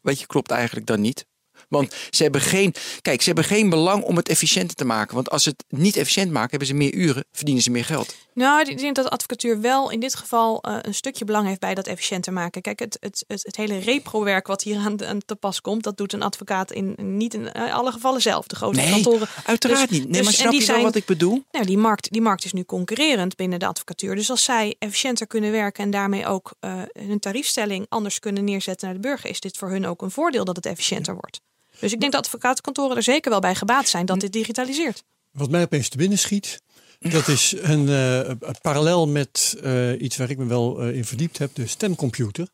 [0.00, 1.26] weet je, klopt eigenlijk dan niet.
[1.68, 5.14] Want ze hebben geen, kijk, ze hebben geen belang om het efficiënter te maken.
[5.14, 8.14] Want als ze het niet efficiënt maken, hebben ze meer uren, verdienen ze meer geld.
[8.34, 11.60] Nou, ik denk dat de advocatuur wel in dit geval uh, een stukje belang heeft
[11.60, 12.62] bij dat efficiënter maken.
[12.62, 15.96] Kijk, het, het, het, het hele repro-werk wat hier aan, aan, te pas komt, dat
[15.96, 18.46] doet een advocaat in niet in alle gevallen zelf.
[18.46, 19.28] De grote nee, kantoren.
[19.44, 20.08] Uiteraard dus, niet.
[20.08, 21.44] Nee, maar dus, snap je zijn, wel wat ik bedoel?
[21.50, 24.14] Nou, die markt, die markt is nu concurrerend binnen de advocatuur.
[24.14, 28.86] Dus als zij efficiënter kunnen werken en daarmee ook uh, hun tariefstelling anders kunnen neerzetten
[28.86, 31.40] naar de burger, is dit voor hun ook een voordeel dat het efficiënter wordt.
[31.80, 35.04] Dus ik denk dat advocatenkantoren er zeker wel bij gebaat zijn dat dit digitaliseert.
[35.30, 36.60] Wat mij opeens te binnen schiet,
[36.98, 41.38] dat is een uh, parallel met uh, iets waar ik me wel uh, in verdiept
[41.38, 42.48] heb, de stemcomputer.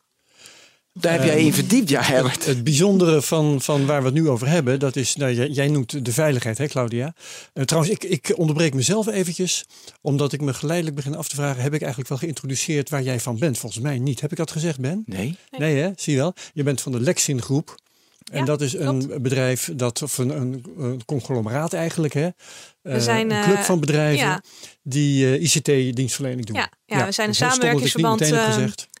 [0.99, 2.35] Daar heb jij in verdiept, ja, Herbert.
[2.35, 5.47] Het, het, bijzondere van, van waar we het nu over hebben, dat is, nou, jij,
[5.47, 7.13] jij noemt de veiligheid, hè, Claudia?
[7.53, 9.65] trouwens, ik, ik onderbreek mezelf eventjes,
[10.01, 13.19] omdat ik me geleidelijk begin af te vragen: heb ik eigenlijk wel geïntroduceerd waar jij
[13.19, 13.57] van bent?
[13.57, 14.21] Volgens mij niet.
[14.21, 15.03] Heb ik dat gezegd, Ben?
[15.05, 15.37] Nee.
[15.57, 15.91] Nee, hè?
[15.95, 16.33] Zie je wel?
[16.53, 17.75] Je bent van de Lexin Groep.
[18.31, 20.29] En dat is een bedrijf, dat, of een,
[20.77, 22.29] een, conglomeraat eigenlijk, hè?
[22.81, 24.41] We eh, zijn, een club eh, van bedrijven
[24.83, 26.55] die uh, eh, ICT-dienstverlening doen.
[26.55, 28.19] Ja, ja, we zijn een samenwerkingsverband.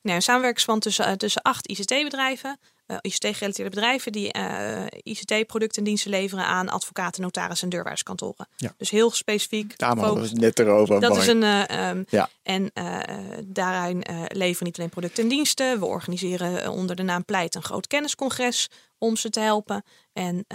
[0.01, 2.59] nee, een samenwerkingsverband tussen, tussen acht ICT-bedrijven.
[2.93, 8.47] Uh, ICT-gerelateerde bedrijven die uh, ICT-producten en diensten leveren aan advocaten, notarissen en deurwijzerskantoren.
[8.57, 8.73] Ja.
[8.77, 9.77] Dus heel specifiek.
[9.77, 10.99] Daar hadden we het net erover.
[10.99, 11.41] Dat is een.
[11.41, 12.29] Uh, um, ja.
[12.43, 12.71] En
[13.43, 15.79] daarin leveren niet alleen producten en diensten.
[15.79, 19.83] We organiseren onder de naam Pleit een groot kenniscongres om ze te helpen.
[20.13, 20.45] En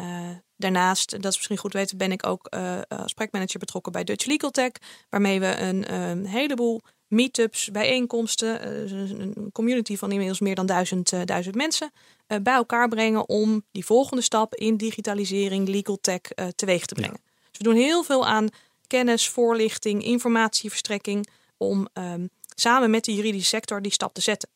[0.57, 2.47] daarnaast, dat is misschien goed weten, ben ik ook
[2.89, 4.73] als projectmanager betrokken bij Dutch Legal Tech.
[5.09, 11.13] Waarmee we een, een heleboel meetups, bijeenkomsten, uh, een community van inmiddels meer dan duizend,
[11.13, 11.99] uh, duizend mensen uh,
[12.43, 16.21] bij elkaar brengen om die volgende stap in digitalisering, legal tech
[16.57, 17.21] teweeg te brengen.
[17.51, 18.49] Dus we doen heel veel aan
[18.87, 24.49] kennis, voorlichting, informatieverstrekking om um, samen met de juridische sector die stap te zetten.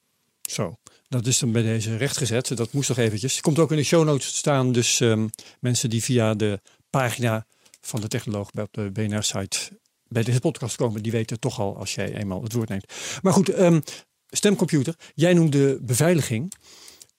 [0.42, 0.76] Zo,
[1.08, 2.56] dat is dan bij deze rechtgezet.
[2.56, 3.40] Dat moest nog eventjes.
[3.40, 4.72] Komt ook in de show notes staan.
[4.72, 5.30] Dus um,
[5.60, 7.46] mensen die via de pagina
[7.80, 11.94] van de technoloog op de BNR-site bij deze podcast komen, die weten toch al als
[11.94, 12.84] jij eenmaal het woord neemt.
[13.22, 13.82] Maar goed, um,
[14.28, 14.94] stemcomputer.
[15.14, 16.52] Jij noemde beveiliging.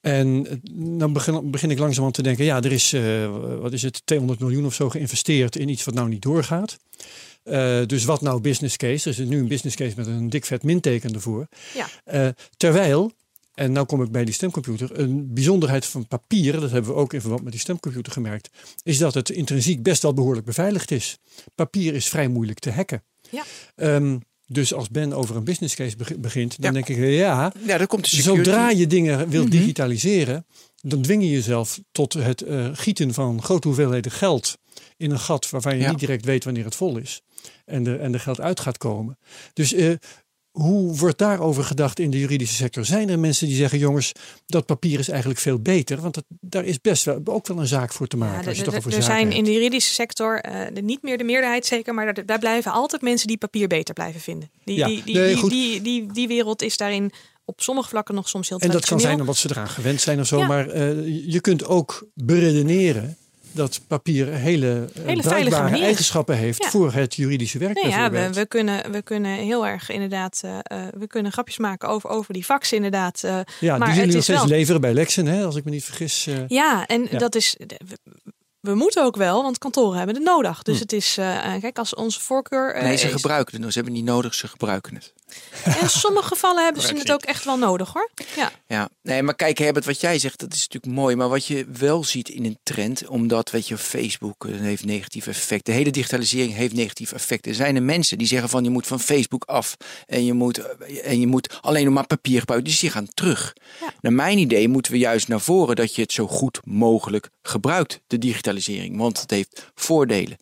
[0.03, 0.57] En eh,
[0.99, 4.39] dan begin, begin ik langzaam te denken, ja, er is, uh, wat is het, 200
[4.39, 6.77] miljoen of zo geïnvesteerd in iets wat nou niet doorgaat.
[7.43, 9.09] Uh, dus wat nou business case?
[9.09, 11.47] Er is nu een business case met een dik vet minteken ervoor.
[11.73, 11.87] Ja.
[12.13, 13.11] Uh, terwijl
[13.53, 14.99] en nu kom ik bij die stemcomputer.
[14.99, 18.49] Een bijzonderheid van papier, dat hebben we ook in verband met die stemcomputer gemerkt,
[18.83, 21.17] is dat het intrinsiek best wel behoorlijk beveiligd is.
[21.55, 23.03] Papier is vrij moeilijk te hacken.
[23.29, 23.43] Ja.
[23.75, 24.21] Um,
[24.53, 28.07] dus als Ben over een business case begint, dan denk ik ja, ja dat komt
[28.07, 29.57] zodra je dingen wilt mhm.
[29.57, 30.45] digitaliseren,
[30.81, 34.57] dan dwing je jezelf tot het uh, gieten van grote hoeveelheden geld
[34.97, 37.21] in een gat waarvan je niet direct weet wanneer het vol is
[37.65, 39.17] en er, en er geld uit gaat komen.
[39.53, 39.93] Dus uh,
[40.53, 42.85] hoe wordt daarover gedacht in de juridische sector?
[42.85, 44.11] Zijn er mensen die zeggen, jongens,
[44.45, 46.01] dat papier is eigenlijk veel beter?
[46.01, 48.41] Want dat, daar is best wel ook wel een zaak voor te maken.
[48.41, 51.23] Ja, als je toch over er zijn in de juridische sector uh, niet meer de
[51.23, 54.51] meerderheid zeker, maar daar, daar, blijven altijd mensen die papier beter blijven vinden.
[54.63, 57.11] Die, ja, die, die, nee, die, die, die, die, wereld is daarin
[57.45, 60.19] op sommige vlakken nog soms heel En dat kan zijn omdat ze eraan gewend zijn
[60.19, 63.17] of zo, maar uh, je kunt ook beredeneren
[63.53, 67.83] dat papier hele, eh, hele eigenschappen heeft voor het juridische werk.
[67.83, 70.57] Nee, ja, we, we, kunnen, we kunnen heel erg inderdaad, uh,
[70.97, 73.21] we kunnen grapjes maken over, over die fax inderdaad.
[73.25, 74.47] Uh, ja, maar die jullie nog steeds wel...
[74.47, 76.27] leveren bij Lexen, hè, als ik me niet vergis.
[76.47, 77.57] ja, en dat is
[78.63, 80.63] we moeten ook wel, want kantoren hebben het nodig.
[80.63, 80.81] Dus hm.
[80.81, 82.75] het is, uh, kijk, als onze voorkeur.
[82.75, 83.73] Uh, nee, ze gebruiken het.
[83.73, 85.13] Ze hebben het niet nodig, ze gebruiken het.
[85.81, 88.09] In sommige gevallen hebben ze het ook echt wel nodig hoor.
[88.35, 88.51] Ja.
[88.67, 91.15] ja, nee, maar kijk, Herbert, wat jij zegt, dat is natuurlijk mooi.
[91.15, 95.73] Maar wat je wel ziet in een trend, omdat, weet je, Facebook heeft negatieve effecten.
[95.73, 97.51] De hele digitalisering heeft negatieve effecten.
[97.51, 100.57] Er zijn er mensen die zeggen van je moet van Facebook af en je moet,
[101.01, 102.69] en je moet alleen nog maar papier gebruiken.
[102.69, 103.53] Dus die gaan terug.
[103.79, 103.93] Ja.
[104.01, 107.99] Naar mijn idee moeten we juist naar voren dat je het zo goed mogelijk gebruikt,
[108.07, 108.97] de digitalisering.
[108.97, 110.37] Want het heeft voordelen.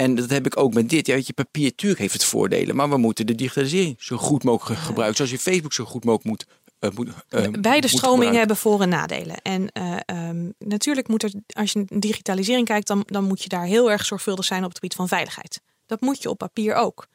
[0.00, 1.06] En dat heb ik ook met dit.
[1.06, 2.76] Ja, je, papier, tuurlijk heeft het voordelen.
[2.76, 5.16] Maar we moeten de digitalisering zo goed mogelijk gebruiken.
[5.16, 6.46] Zoals je Facebook zo goed mogelijk moet
[6.80, 9.36] uh, moet, uh, Beide stromingen hebben voor- en nadelen.
[9.42, 9.68] En
[10.06, 13.90] uh, um, natuurlijk moet er, als je digitalisering kijkt, dan, dan moet je daar heel
[13.90, 15.60] erg zorgvuldig zijn op het gebied van veiligheid.
[15.86, 17.06] Dat moet je op papier ook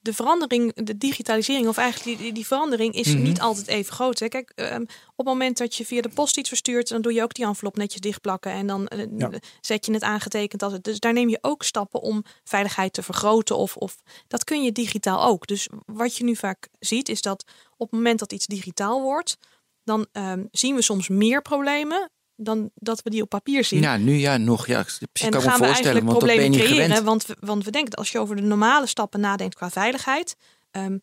[0.00, 3.22] de verandering, de digitalisering, of eigenlijk die, die, verandering is mhm.
[3.22, 4.18] niet altijd even groot.
[4.18, 4.28] Hè.
[4.28, 7.22] Kijk, um, op het moment dat je via de post iets verstuurt, dan doe je
[7.22, 9.26] ook die envelop netjes dichtplakken en dan uh,
[9.60, 10.84] zet je het aangetekend als het.
[10.84, 13.56] Dus daar neem je ook stappen om veiligheid te vergroten.
[13.56, 13.96] Of, of
[14.28, 15.46] dat kun je digitaal ook.
[15.46, 17.44] Dus wat je nu vaak ziet, is dat
[17.76, 19.36] op het moment dat iets digitaal wordt,
[19.84, 23.80] dan um, zien we soms meer problemen dan dat we die op papier zien.
[23.80, 24.66] Ja, nu ja, nog.
[24.66, 27.04] Ja, en kan me voorstellen, want problemen creëren.
[27.04, 30.36] Want we, want we denken, als je over de normale stappen nadenkt qua veiligheid,
[30.70, 31.02] um,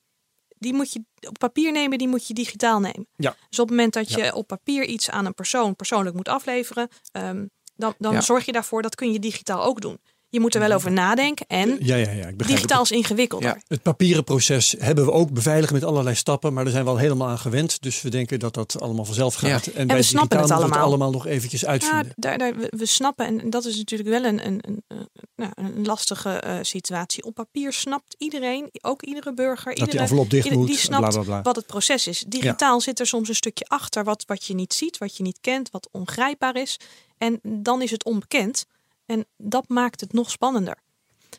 [0.57, 3.07] die moet je op papier nemen, die moet je digitaal nemen.
[3.15, 3.35] Ja.
[3.49, 6.87] Dus op het moment dat je op papier iets aan een persoon persoonlijk moet afleveren,
[7.11, 9.99] um, dan, dan zorg je daarvoor dat kun je digitaal ook doen.
[10.33, 13.49] Je moet er wel over nadenken en ja, ja, ja, ik digitaal is ingewikkelder.
[13.49, 13.61] Ja.
[13.67, 16.97] Het papieren proces hebben we ook beveiligd met allerlei stappen, maar daar zijn we al
[16.97, 17.81] helemaal aan gewend.
[17.81, 19.67] Dus we denken dat dat allemaal vanzelf gaat.
[19.67, 20.77] En, en we snappen het allemaal.
[20.77, 22.05] Het allemaal nog eventjes uitvinden.
[22.05, 25.85] Ja, daar, daar, we, snappen, en dat is natuurlijk wel een, een, een, nou, een
[25.85, 27.23] lastige uh, situatie.
[27.23, 30.77] Op papier snapt iedereen, ook iedere burger, dat iedere, die envelop dicht ieder, moet, die
[30.77, 31.41] snapt bla, bla, bla.
[31.41, 32.23] wat het proces is.
[32.27, 35.37] Digitaal zit er soms een stukje achter wat, wat je niet ziet, wat je niet
[35.41, 36.79] kent, wat ongrijpbaar is.
[37.17, 38.65] En dan is het onbekend.
[39.05, 40.77] En dat maakt het nog spannender.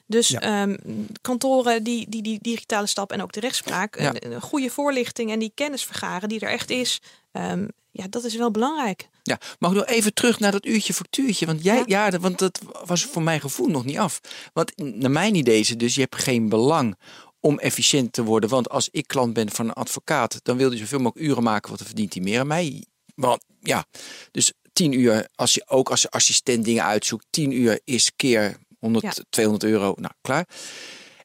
[0.06, 0.76] Dus ehm,
[1.20, 5.52] kantoren die, die die digitale stap en ook de rechtspraak, een, goede voorlichting en die
[5.54, 7.00] kennis vergaren die er echt is,
[7.32, 9.08] um, ja, dat is wel belangrijk.
[9.22, 11.46] Ja, mag ik nog even terug naar dat uurtje factuurtje?
[11.46, 12.06] Want jij, ja.
[12.06, 14.20] ja, want dat was voor mijn gevoel nog niet af.
[14.52, 16.96] Want naar mijn idee is het dus, je hebt geen belang
[17.40, 18.50] om efficiënt te worden.
[18.50, 21.66] Want als ik klant ben van een advocaat, dan wil hij zoveel mogelijk uren maken,
[21.66, 22.84] want dan verdient hij meer aan mij.
[23.14, 23.84] Want ja,
[24.30, 29.24] dus 10 uur, als je ook als assistent dingen uitzoekt, 10 uur is keer 100,
[29.30, 30.46] 200 euro, nou klaar.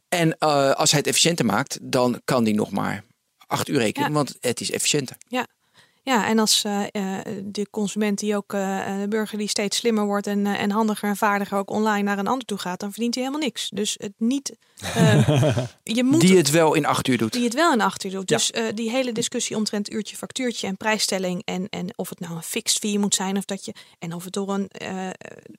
[0.10, 3.04] En uh, als hij het efficiënter maakt, dan kan hij nog maar
[3.48, 5.16] 8 uur rekenen, want het is efficiënter.
[5.28, 5.48] Ja,
[6.10, 6.82] ja, en als uh,
[7.44, 11.10] de consument die ook, uh, de burger die steeds slimmer wordt en, uh, en handiger
[11.10, 13.70] en vaardiger ook online naar een ander toe gaat, dan verdient hij helemaal niks.
[13.70, 14.56] Dus het niet.
[15.84, 17.34] je moet die het wel in acht uur doet.
[17.34, 18.28] Die het wel in acht uur doet.
[18.28, 22.44] Dus die hele discussie omtrent uurtje, factuurtje en prijsstelling en, en of het nou een
[22.44, 24.70] fixed fee moet zijn of dat je en of het door een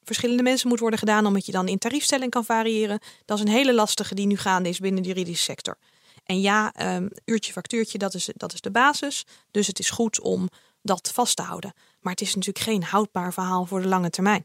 [0.04, 2.98] verschillende mensen moet worden gedaan, omdat je dan in tariefstelling kan variëren.
[3.24, 5.76] Dat is een hele lastige die nu gaande is binnen de juridische sector.
[6.30, 9.24] En ja, um, uurtje factuurtje, dat is, dat is de basis.
[9.50, 10.48] Dus het is goed om
[10.82, 11.72] dat vast te houden.
[12.00, 14.44] Maar het is natuurlijk geen houdbaar verhaal voor de lange termijn.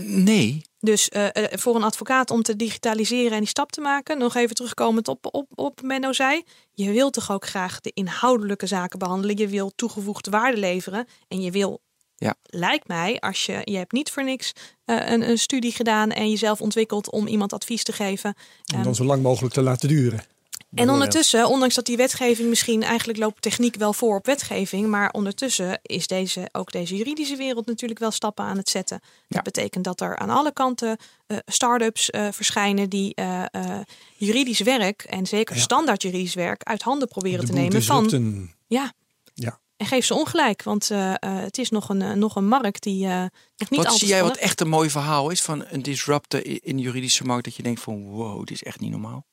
[0.00, 0.62] Nee.
[0.78, 4.54] Dus uh, voor een advocaat om te digitaliseren en die stap te maken, nog even
[4.54, 9.36] terugkomend op, op, op Menno zei, je wilt toch ook graag de inhoudelijke zaken behandelen.
[9.36, 11.80] Je wil toegevoegde waarde leveren en je wil,
[12.16, 12.34] ja.
[12.42, 14.52] lijkt mij, als je, je hebt niet voor niks
[14.84, 18.34] uh, een, een studie gedaan en jezelf ontwikkeld om iemand advies te geven.
[18.74, 20.34] Om dan um, zo lang mogelijk te laten duren.
[20.76, 25.10] En ondertussen, ondanks dat die wetgeving misschien eigenlijk loopt techniek wel voor op wetgeving, maar
[25.10, 29.00] ondertussen is deze, ook deze juridische wereld natuurlijk wel stappen aan het zetten.
[29.28, 33.44] Dat betekent dat er aan alle kanten uh, start-ups uh, verschijnen die uh,
[34.16, 35.60] juridisch werk en zeker ja.
[35.60, 38.50] standaard juridisch werk uit handen proberen te nemen van.
[38.66, 38.92] Ja.
[39.34, 39.60] ja.
[39.76, 40.88] En geef ze ongelijk, want
[41.20, 43.30] het is nog een, nog een markt die nog
[43.70, 46.82] niet Wat zie jij wat echt een mooi verhaal is van een disruptor in de
[46.82, 49.26] juridische markt dat je denkt van wow, dit is echt niet normaal?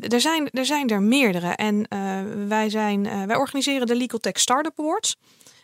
[0.00, 1.48] Er zijn, er zijn er meerdere.
[1.48, 5.16] En uh, wij, zijn, uh, wij organiseren de Legal Tech Startup Awards.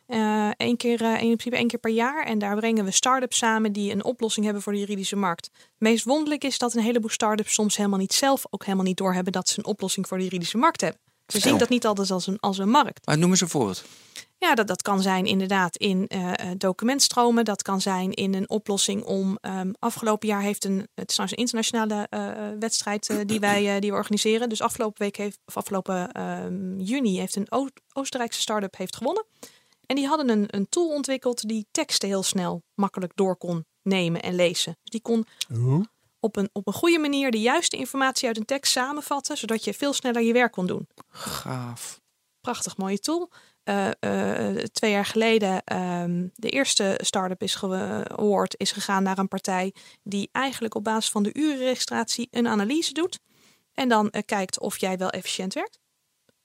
[0.08, 2.24] Uh, één keer, in principe één keer per jaar.
[2.24, 5.50] En daar brengen we start-ups samen die een oplossing hebben voor de juridische markt.
[5.52, 8.96] Het meest wonderlijk is dat een heleboel start-ups soms helemaal niet zelf ook helemaal niet
[8.96, 11.07] doorhebben dat ze een oplossing voor de juridische markt hebben.
[11.32, 13.06] Ze zien dat niet altijd als een, als een markt.
[13.06, 13.84] Maar noem eens een voorbeeld.
[14.38, 17.44] Ja, dat, dat kan zijn inderdaad in uh, documentstromen.
[17.44, 19.38] Dat kan zijn in een oplossing om.
[19.40, 20.88] Um, afgelopen jaar heeft een.
[20.94, 24.48] Het is nou een internationale uh, wedstrijd uh, die, wij, die we organiseren.
[24.48, 25.38] Dus afgelopen week heeft.
[25.44, 29.26] Of afgelopen um, juni heeft een o Oostenrijkse start-up heeft gewonnen.
[29.86, 34.22] En die hadden een, een tool ontwikkeld die teksten heel snel makkelijk door kon nemen
[34.22, 34.76] en lezen.
[34.82, 35.26] Dus die kon.
[36.20, 39.74] Op een, op een goede manier de juiste informatie uit een tekst samenvatten, zodat je
[39.74, 40.88] veel sneller je werk kon doen.
[41.08, 42.00] Gaaf.
[42.40, 43.30] Prachtig mooie tool.
[43.64, 49.28] Uh, uh, twee jaar geleden um, de eerste Startup is award is gegaan naar een
[49.28, 53.18] partij die eigenlijk op basis van de urenregistratie een analyse doet
[53.74, 55.78] en dan uh, kijkt of jij wel efficiënt werkt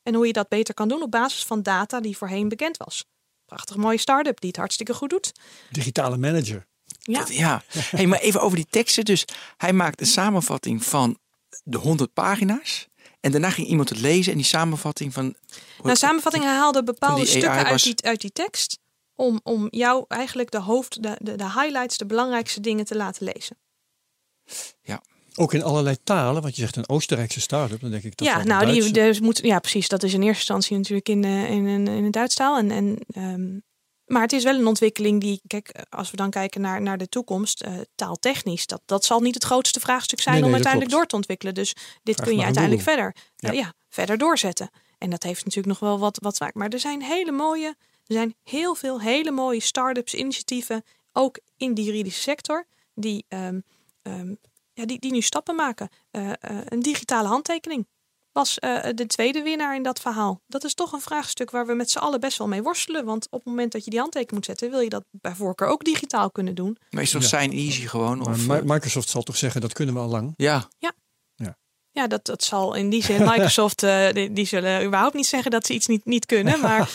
[0.04, 3.06] en hoe je dat beter kan doen op basis van data die voorheen bekend was.
[3.46, 5.32] Prachtig mooie start-up die het hartstikke goed doet.
[5.72, 6.66] Digitale manager.
[7.04, 7.26] Ja.
[7.30, 7.64] ja.
[7.70, 9.06] Hey, maar even over die teksten.
[9.06, 9.26] Dus
[9.58, 11.18] hij maakt een samenvatting van
[11.64, 12.88] de 100 pagina's.
[13.20, 15.36] En daarna ging iemand het lezen en die samenvatting van.
[15.84, 18.80] Nou, samenvatting haalde bepaalde stukken uit die, uit die tekst.
[19.16, 23.32] Om, om jou eigenlijk de hoofd, de, de, de highlights, de belangrijkste dingen te laten
[23.34, 23.58] lezen.
[24.82, 25.02] Ja.
[25.36, 28.28] Ook in allerlei talen, want je zegt een Oostenrijkse start-up, dan denk ik dat.
[28.28, 29.88] Ja, nou, die dus moet, ja, precies.
[29.88, 32.58] Dat is in eerste instantie natuurlijk in, uh, in, in, in het Duits taal.
[32.58, 33.64] En, en um,
[34.14, 37.10] maar het is wel een ontwikkeling die, kijk, als we dan kijken naar, naar de
[37.10, 40.96] toekomst, uh, taaltechnisch, dat, dat zal niet het grootste vraagstuk zijn nee, nee, om uiteindelijk
[40.96, 41.54] door te ontwikkelen.
[41.54, 43.52] Dus dit Vraag kun je uiteindelijk verder, ja.
[43.52, 43.74] Uh, ja.
[43.90, 44.70] verder doorzetten.
[44.98, 46.54] En dat heeft natuurlijk nog wel wat, wat vaak.
[46.54, 47.68] Maar er zijn hele mooie,
[48.06, 53.64] er zijn heel veel hele mooie start-ups, initiatieven, ook in de juridische sector, die, um,
[54.02, 54.38] um,
[54.74, 55.90] ja, die, die nu stappen maken.
[56.12, 56.32] Uh,
[56.66, 57.88] een digitale handtekening
[58.34, 60.42] was uh, de tweede winnaar in dat verhaal.
[60.48, 63.06] Dat is toch een vraagstuk waar we met z'n allen best wel mee worstelen.
[63.06, 65.68] Want op het moment dat je die handtekening moet zetten, wil je dat bij voorkeur
[65.68, 66.78] ook digitaal kunnen doen.
[66.90, 67.28] Meestal ja.
[67.28, 68.28] zijn easy gewoon.
[68.28, 70.34] Of, maar Microsoft zal toch zeggen dat kunnen we al lang?
[70.36, 70.68] Ja.
[70.78, 70.94] Ja.
[71.94, 72.08] Ja.
[72.08, 73.24] Dat, dat zal in die zin.
[73.24, 76.60] Microsoft, uh, die, die, zullen überhaupt niet zeggen dat ze iets niet, niet kunnen.
[76.60, 76.90] Maar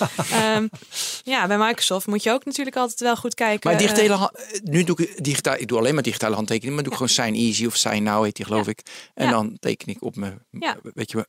[0.57, 0.71] um,
[1.33, 3.71] ja, bij Microsoft moet je ook natuurlijk altijd wel goed kijken.
[3.71, 6.93] Maar digitale, uh, nu doe ik digitaal, ik doe alleen maar digitale handtekening, maar doe
[6.93, 8.83] ik gewoon Sign Easy of Sign Now heet die geloof ik.
[9.15, 10.47] En dan teken ik op mijn,
[10.95, 11.27] weet je,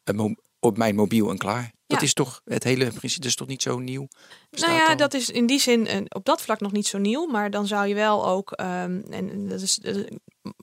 [0.60, 1.72] op mijn mobiel en klaar.
[1.88, 4.08] Dat is toch het hele principe, dus toch niet zo nieuw?
[4.52, 7.26] nou ja, dat is in die zin op dat vlak nog niet zo nieuw.
[7.26, 9.80] Maar dan zou je wel ook, um, en dat is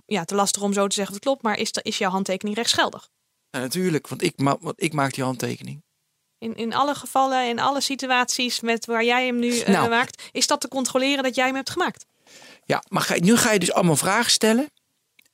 [0.06, 3.08] ja, te lastig om zo te zeggen het klopt, maar is, is jouw handtekening rechtsgeldig?
[3.50, 5.84] Ja, natuurlijk, want ik, ma want ik maak die handtekening.
[6.38, 10.22] In, in alle gevallen, in alle situaties met waar jij hem nu uh, nou, maakt,
[10.32, 12.06] is dat te controleren dat jij hem hebt gemaakt?
[12.64, 14.70] Ja, maar ga, nu ga je dus allemaal vragen stellen.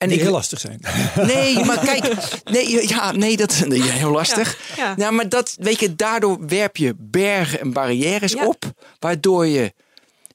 [0.02, 0.80] En die ik, heel lastig zijn.
[1.34, 4.58] Nee, maar kijk, nee, ja, nee, dat nee, heel lastig.
[4.76, 4.96] Ja, ja.
[4.96, 8.64] Nou, maar dat, weet je, daardoor werp je bergen en barrières op,
[8.98, 9.72] waardoor je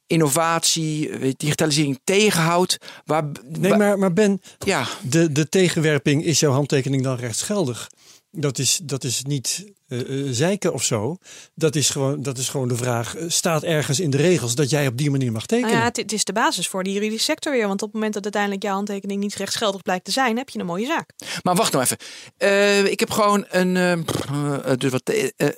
[0.07, 2.77] innovatie, digitalisering tegenhoudt.
[3.05, 3.23] Waar,
[3.59, 4.85] nee, maar, maar Ben, ja.
[5.01, 7.89] de, de tegenwerping, is jouw handtekening dan rechtsgeldig?
[8.31, 11.17] Dat is, dat is niet uh, zeiken of zo.
[11.55, 13.15] Dat is, gewoon, dat is gewoon de vraag.
[13.15, 15.71] Eh, staat ergens in de regels dat jij op die manier mag tekenen?
[15.71, 17.67] Nou ja, het, is de basis voor de juridische sector weer.
[17.67, 20.59] Want op het moment dat uiteindelijk jouw handtekening niet rechtsgeldig blijkt te zijn, heb je
[20.59, 21.09] een mooie zaak.
[21.43, 21.97] Maar wacht nou even.
[22.37, 25.11] Uh, ik heb gewoon een, uh, dus wat,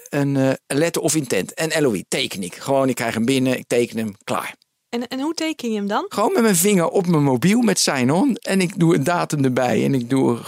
[0.10, 1.52] een letter of intent.
[1.60, 2.56] Een LOI teken ik.
[2.56, 4.56] Gewoon, ik krijg hem binnen, ik teken hem, klaar.
[4.90, 6.06] En, en hoe teken je hem dan?
[6.10, 8.36] Gewoon met mijn vinger op mijn mobiel met sign-on.
[8.36, 9.84] En ik doe een datum erbij.
[9.86, 10.40] En ik doe,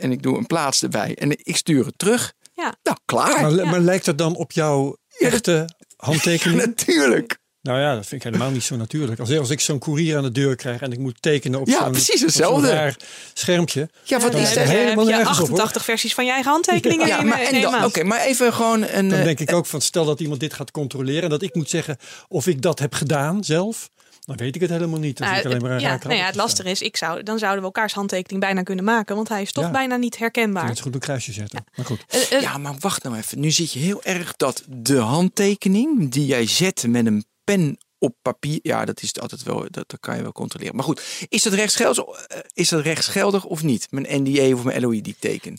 [0.00, 1.14] en ik doe een plaats erbij.
[1.14, 2.32] En ik stuur het terug.
[2.54, 2.74] Ja.
[2.82, 3.40] Nou, klaar.
[3.40, 6.60] Maar, maar lijkt het dan op jouw echte handtekening?
[6.60, 7.38] Ja, natuurlijk.
[7.62, 9.20] Nou ja, dat vind ik helemaal niet zo natuurlijk.
[9.20, 11.90] Als, als ik zo'n koerier aan de deur krijg en ik moet tekenen op ja,
[11.90, 12.94] precies hetzelfde.
[13.32, 13.88] schermpje.
[14.02, 17.84] Ja, wat is er helemaal heb je 88 versies van je eigen handtekeningen ja, maar,
[17.84, 19.08] Oké, maar even gewoon een...
[19.08, 21.22] Dan denk ik ook van, stel dat iemand dit gaat controleren...
[21.22, 21.96] en dat ik moet zeggen
[22.28, 23.88] of ik dat heb gedaan zelf...
[24.24, 25.18] Dan weet ik het helemaal niet.
[25.18, 27.66] Dat nou, alleen maar ja, nou ja, het lastige is, ik zou, dan zouden we
[27.66, 29.16] elkaars handtekening bijna kunnen maken.
[29.16, 30.66] Want hij is toch bijna niet herkenbaar.
[30.66, 31.64] Het is goed een kruisje zetten.
[31.64, 31.72] Ja.
[31.76, 32.04] Maar goed.
[32.14, 33.40] Uh, uh, ja, maar wacht nou even.
[33.40, 38.16] Nu zie je heel erg dat de handtekening die jij zet met een pen op
[38.22, 38.58] papier.
[38.62, 40.76] Ja, dat is altijd wel, dat, kan je wel controleren.
[40.76, 43.86] Maar goed, is dat rechtsgeldig, eh, is rechtsgeldig of niet?
[43.90, 45.56] Mijn NDA of mijn LOI die teken?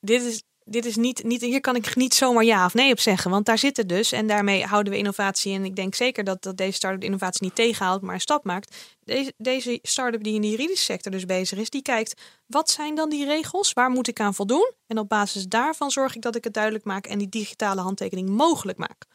[0.00, 3.00] Dit is dit is niet, niet, hier kan ik niet zomaar ja of nee op
[3.00, 3.30] zeggen.
[3.30, 4.12] Want daar zit het dus.
[4.12, 5.54] En daarmee houden we innovatie.
[5.54, 8.76] En ik denk zeker dat, dat deze start-up innovatie niet tegenhaalt, maar een stap maakt.
[9.04, 12.94] Deze, deze start-up die in de juridische sector dus bezig is, die kijkt wat zijn
[12.94, 13.72] dan die regels?
[13.72, 14.72] Waar moet ik aan voldoen?
[14.86, 18.28] En op basis daarvan zorg ik dat ik het duidelijk maak en die digitale handtekening
[18.28, 19.06] mogelijk maak.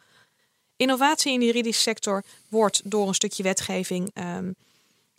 [0.78, 4.12] Innovatie in de juridische sector wordt door een stukje wetgeving.
[4.14, 4.56] Um,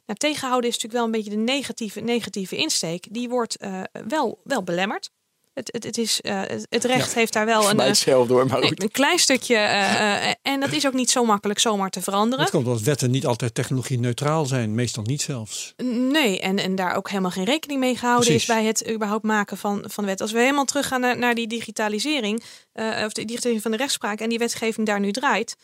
[0.06, 3.06] nou, tegenhouden is natuurlijk wel een beetje de negatieve, negatieve insteek.
[3.10, 5.10] Die wordt uh, wel, wel belemmerd.
[5.56, 8.90] Het, het, het, is, uh, het recht heeft daar wel een, uh, door, maar een
[8.90, 9.54] klein stukje.
[9.54, 12.44] Uh, en dat is ook niet zo makkelijk zomaar te veranderen.
[12.44, 15.74] Het komt omdat wetten niet altijd technologie neutraal zijn, meestal niet zelfs.
[15.84, 19.56] Nee, en, en daar ook helemaal geen rekening mee gehouden is bij het überhaupt maken
[19.56, 20.20] van, van de wet.
[20.20, 22.42] Als we helemaal teruggaan naar, naar die digitalisering,
[22.74, 25.56] of de digitalisering van de rechtspraak en die wetgeving daar nu draait.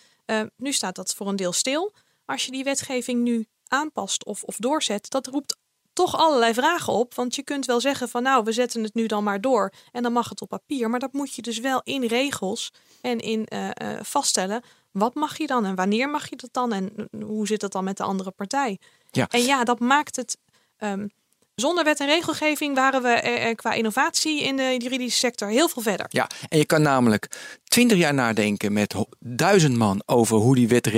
[0.56, 1.92] nu staat dat voor een deel stil.
[2.24, 5.56] Als je die wetgeving nu aanpast of, of doorzet, dat roept
[5.92, 7.14] toch allerlei vragen op.
[7.14, 10.02] Want je kunt wel zeggen van nou, we zetten het nu dan maar door en
[10.02, 10.90] dan mag het op papier.
[10.90, 14.62] Maar dat moet je dus wel in regels en in uh, uh, vaststellen.
[14.90, 17.84] Wat mag je dan en wanneer mag je dat dan en hoe zit het dan
[17.84, 18.78] met de andere partij?
[19.10, 19.28] Ja.
[19.28, 20.38] En ja, dat maakt het
[20.78, 21.10] um,
[21.54, 26.06] zonder wet en regelgeving waren we qua innovatie in de juridische sector heel veel verder.
[26.08, 27.28] Ja, en je kan namelijk
[27.64, 30.90] twintig jaar nadenken met duizend man over hoe die, wet,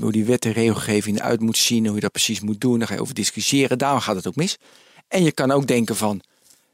[0.00, 2.78] hoe die wet en regelgeving eruit moet zien, hoe je dat precies moet doen.
[2.78, 4.56] Daar ga je over discussiëren, daarom gaat het ook mis.
[5.08, 6.22] En je kan ook denken van,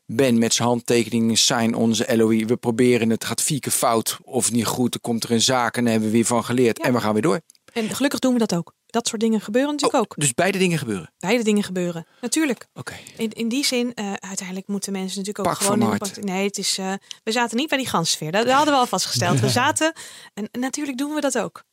[0.07, 4.53] Ben met zijn handtekening, sign onze LOI, we proberen het, gaat vier keer fout of
[4.53, 6.93] niet goed, dan komt er een zaak en daar hebben we weer van geleerd en
[6.93, 7.41] we gaan weer door.
[7.73, 8.75] En gelukkig doen we dat ook.
[8.95, 10.15] Dat soort dingen gebeuren natuurlijk oh, ook.
[10.17, 11.13] Dus beide dingen gebeuren?
[11.19, 12.67] Beide dingen gebeuren, natuurlijk.
[12.75, 12.95] Oké.
[13.17, 15.93] In, in die zin, uh, uiteindelijk moeten mensen natuurlijk ook gewoon...
[15.93, 16.93] In de nee, het is, uh,
[17.23, 18.33] we zaten niet bij die gansfeer.
[18.33, 19.41] Dat, dat hadden we al vastgesteld.
[19.41, 19.93] We zaten,
[20.35, 21.65] en, natuurlijk doen we dat ook.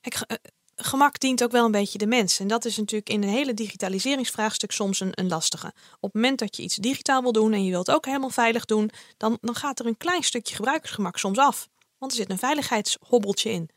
[0.00, 0.36] Kijk, uh,
[0.74, 2.40] gemak dient ook wel een beetje de mens.
[2.40, 5.66] En dat is natuurlijk in een hele digitaliseringsvraagstuk soms een, een lastige.
[6.00, 8.64] Op het moment dat je iets digitaal wil doen en je wilt ook helemaal veilig
[8.64, 8.90] doen...
[9.16, 11.68] dan, dan gaat er een klein stukje gebruikersgemak soms af.
[11.98, 13.70] Want er zit een veiligheidshobbeltje in.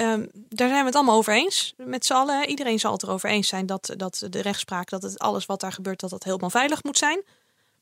[0.00, 1.74] En Um, daar zijn we het allemaal over eens.
[1.76, 2.48] Met z'n allen.
[2.48, 5.72] Iedereen zal het erover eens zijn dat, dat de rechtspraak, dat het alles wat daar
[5.72, 7.22] gebeurt, dat dat helemaal veilig moet zijn.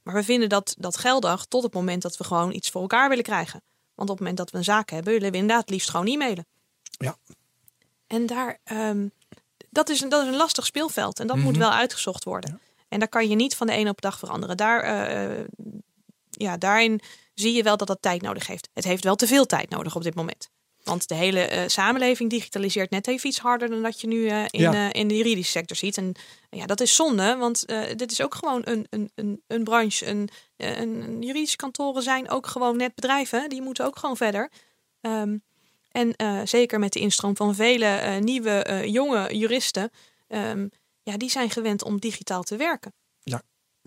[0.02, 3.08] Maar we vinden dat, dat geldig tot het moment dat we gewoon iets voor elkaar
[3.08, 3.62] willen krijgen.
[3.94, 6.46] Want op het moment dat we een zaak hebben, willen we inderdaad liefst gewoon e-mailen.
[6.82, 7.16] Ja.
[8.06, 9.12] En daar, um,
[9.70, 11.20] dat, is een, dat is een lastig speelveld.
[11.20, 11.60] En dat moet mhm.
[11.60, 12.60] wel uitgezocht worden.
[12.88, 14.56] En daar kan je niet van de ene op de dag veranderen.
[14.56, 15.08] Daar,
[15.38, 15.44] uh,
[16.30, 17.00] ja, daarin
[17.34, 18.68] zie je wel dat dat tijd nodig heeft.
[18.72, 20.50] Het heeft wel te veel tijd nodig op dit moment.
[20.88, 25.08] Want de hele samenleving digitaliseert net even iets harder dan dat je nu in, in
[25.08, 25.96] de juridische sector ziet.
[25.96, 26.12] En
[26.50, 27.66] ja, dat is zonde, want
[27.96, 30.06] dit is ook gewoon een, een, een, een branche.
[30.06, 33.48] Een, een, juridische kantoren zijn ook gewoon net bedrijven.
[33.48, 34.50] Die moeten ook gewoon verder.
[35.00, 35.36] Ehm,
[35.88, 36.14] en
[36.48, 39.90] zeker met de instroom van vele nieuwe jonge juristen.
[40.28, 40.70] Um,
[41.02, 42.94] ja, die zijn gewend om digitaal te werken.
[43.22, 43.42] Ja.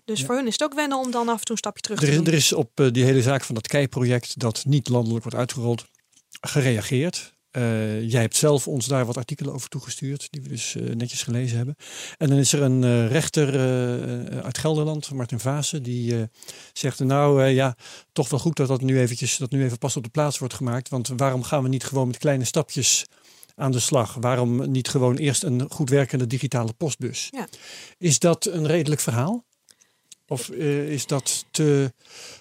[0.06, 1.99] Dus voor hun is het ook wennen om dan af en toe een stapje terug
[1.99, 2.26] te doen.
[2.26, 5.86] Er is op die hele zaak van dat KEI-project dat niet landelijk wordt uitgerold,
[6.41, 7.34] gereageerd.
[7.51, 11.23] Uh, jij hebt zelf ons daar wat artikelen over toegestuurd, die we dus uh, netjes
[11.23, 11.75] gelezen hebben.
[12.17, 13.47] En dan is er een uh, rechter
[14.43, 16.29] uit Gelderland, Martin Vaassen, die
[16.73, 17.75] zegt: Nou ja,
[18.11, 20.53] toch wel goed dat dat nu eventjes, dat nu even pas op de plaats wordt
[20.53, 20.89] gemaakt.
[20.89, 23.05] Want waarom gaan we niet gewoon met kleine stapjes
[23.55, 24.13] aan de slag?
[24.13, 27.27] Waarom niet gewoon eerst een goed werkende digitale postbus?
[27.32, 27.47] Ja.
[27.97, 29.45] Is dat een redelijk verhaal?
[30.32, 31.93] Of is dat te.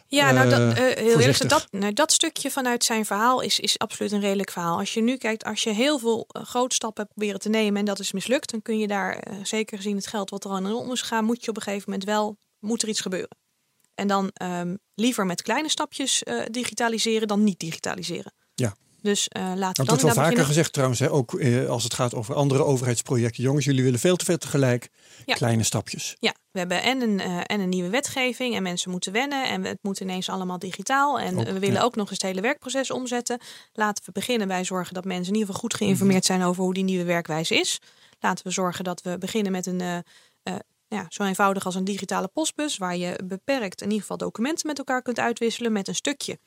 [0.07, 3.79] Ja, nou, dat, uh, heel eerlijk, dat, nou, dat stukje vanuit zijn verhaal is, is
[3.79, 4.79] absoluut een redelijk verhaal.
[4.79, 7.79] Als je nu kijkt, als je heel veel uh, grote stappen hebt proberen te nemen
[7.79, 10.73] en dat is mislukt, dan kun je daar, zeker gezien het geld wat er aan
[10.73, 13.37] om is gegaan, moet je op een gegeven moment wel, moet er iets gebeuren.
[13.95, 18.33] En dan um, liever met kleine stapjes digitaliseren dan niet digitaliseren.
[18.55, 18.75] Ja.
[19.03, 21.11] Dus uh, laten we dat dan wordt wel vaker gezegd trouwens, hè?
[21.11, 23.43] ook eh, als het gaat over andere overheidsprojecten.
[23.43, 24.89] Jongens, jullie willen veel te veel tegelijk.
[25.25, 26.17] Kleine stapjes.
[26.19, 29.65] Ja, we hebben en een, uh, en een nieuwe wetgeving en mensen moeten wennen en
[29.65, 31.21] het moet ineens allemaal digitaal.
[31.21, 33.41] En we willen ook nog eens het hele werkproces omzetten.
[33.73, 36.75] Laten we beginnen bij zorgen dat mensen in ieder geval goed geïnformeerd zijn over hoe
[36.75, 37.79] die nieuwe werkwijze is.
[38.21, 40.05] Laten we zorgen dat we beginnen met een
[40.91, 44.79] ja, zo eenvoudig als een digitale postbus, waar je beperkt in ieder geval documenten met
[44.79, 46.39] elkaar kunt uitwisselen met een stukje,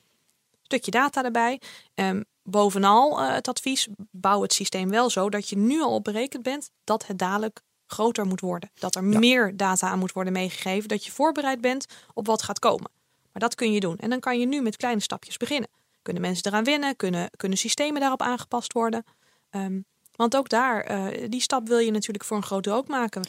[0.61, 1.61] stukje data erbij.
[1.95, 6.03] Um, bovenal uh, het advies, bouw het systeem wel zo dat je nu al op
[6.03, 8.71] berekend bent dat het dadelijk groter moet worden.
[8.73, 12.59] Dat er meer data aan moet worden meegegeven, dat je voorbereid bent op wat gaat
[12.59, 12.91] komen.
[13.31, 13.97] Maar dat kun je doen.
[13.97, 15.69] En dan kan je nu met kleine stapjes beginnen.
[16.01, 16.95] Kunnen mensen eraan wennen?
[16.95, 19.05] Kunnen, kunnen systemen daarop aangepast worden?
[19.51, 19.85] Um,
[20.15, 23.27] want ook daar, uh, die stap wil je natuurlijk voor een groot deel ook maken.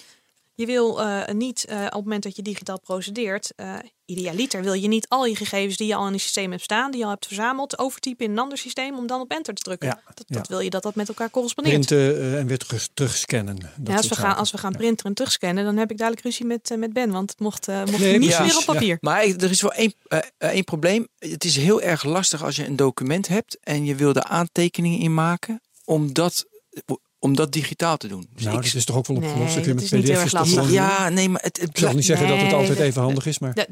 [0.54, 3.52] Je wil uh, niet uh, op het moment dat je digitaal procedeert,
[4.06, 6.90] idealiter wil je niet al je gegevens die je al in een systeem hebt staan,
[6.90, 9.62] die je al hebt verzameld, overtypen in een ander systeem om dan op enter te
[9.62, 9.88] drukken.
[9.88, 11.86] Ja, dat, dat wil je dat dat met elkaar correspondeert.
[11.86, 13.58] Printen en weer terug, terugscannen.
[13.84, 16.46] Ja, als, we gaan, als we gaan printen en terugscannen, dan heb ik dadelijk ruzie
[16.46, 18.98] met, met Ben, want het mocht, mocht nee, niet meer op papier.
[19.00, 19.94] Maar er is wel één,
[20.38, 21.08] één probleem.
[21.18, 24.98] Het is heel erg lastig als je een document hebt en je wil er aantekeningen
[24.98, 26.46] in maken, omdat
[27.24, 28.26] om dat digitaal te doen.
[28.34, 29.54] Dus nou, dat is toch ook wel opgelost?
[29.56, 30.70] Nee, dat is niet lastig.
[30.70, 33.38] Ja, nee, maar het, het ik zal niet zeggen dat het altijd even handig is,
[33.38, 33.66] maar...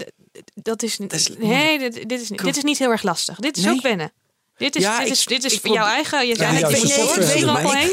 [0.55, 0.99] Dat, is,
[1.39, 3.39] nee, dit, dit, is, dit is niet heel erg lastig.
[3.39, 4.13] Dit is ook wennen.
[4.57, 6.27] Dit is, dit is, dit is voor jouw eigen.
[6.27, 6.69] Je ja, ik,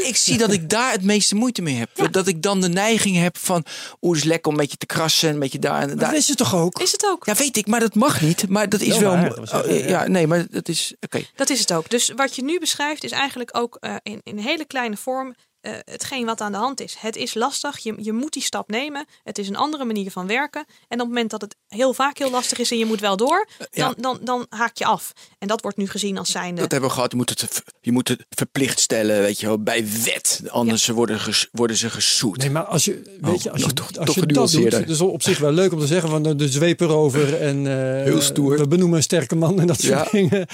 [0.06, 2.12] ik, zie dat ik daar het meeste moeite mee heb.
[2.12, 3.64] Dat ik dan de neiging heb van.
[4.00, 5.30] Oeh, is lekker om een beetje te krassen.
[5.30, 6.10] Een beetje daar en daar.
[6.10, 6.80] Dat is het toch ook?
[6.80, 7.26] Is het ook?
[7.26, 8.48] Ja, weet ik, maar dat mag niet.
[8.48, 9.12] Maar dat is wel.
[9.12, 10.94] Oh, ja, nee, maar dat is.
[11.00, 11.24] Oké.
[11.34, 11.90] Dat is het ook.
[11.90, 15.72] Dus wat je nu beschrijft is eigenlijk ook uh, in, in hele kleine vorm uh,
[15.84, 16.96] hetgeen wat aan de hand is.
[16.98, 19.04] Het is lastig, je, je moet die stap nemen.
[19.24, 20.64] Het is een andere manier van werken.
[20.66, 23.16] En op het moment dat het heel vaak heel lastig is en je moet wel
[23.16, 25.12] door, eh, dan, dan, dan haak je af.
[25.38, 26.60] En dat wordt nu gezien als zijnde...
[26.60, 29.62] Dat hebben we gehad, je moet het, je moet het verplicht stellen, weet je wel,
[29.62, 30.42] bij wet.
[30.48, 31.20] Anders worden,
[31.52, 32.36] worden ze gesoet.
[32.36, 35.00] Nee, maar als je, weet je, als je, toch, als je dat doet, het is
[35.00, 38.58] op zich wel leuk om te zeggen van de zweep erover en uh, heel stoer.
[38.58, 40.46] we benoemen een sterke man en dat soort dingen.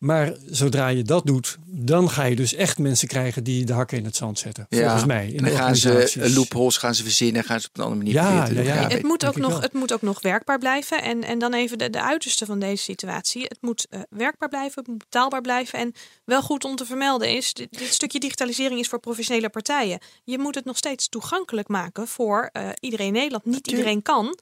[0.00, 3.98] Maar zodra je dat doet, dan ga je dus echt mensen krijgen die de hakken
[3.98, 4.66] in het zand zetten.
[4.68, 5.28] Ja, volgens mij.
[5.28, 8.14] In dan gaan ze loopholes gaan ze verzinnen, gaan ze op een andere manier.
[8.14, 11.02] Ja, ja, ja, het, moet ook nog, het moet ook nog werkbaar blijven.
[11.02, 13.42] En, en dan even de, de uiterste van deze situatie.
[13.42, 15.78] Het moet uh, werkbaar blijven, het moet betaalbaar blijven.
[15.78, 15.92] En
[16.24, 19.98] wel goed om te vermelden is, dit, dit, stukje digitalisering is voor professionele partijen.
[20.24, 23.44] Je moet het nog steeds toegankelijk maken voor uh, iedereen in Nederland.
[23.44, 24.38] Niet iedereen kan.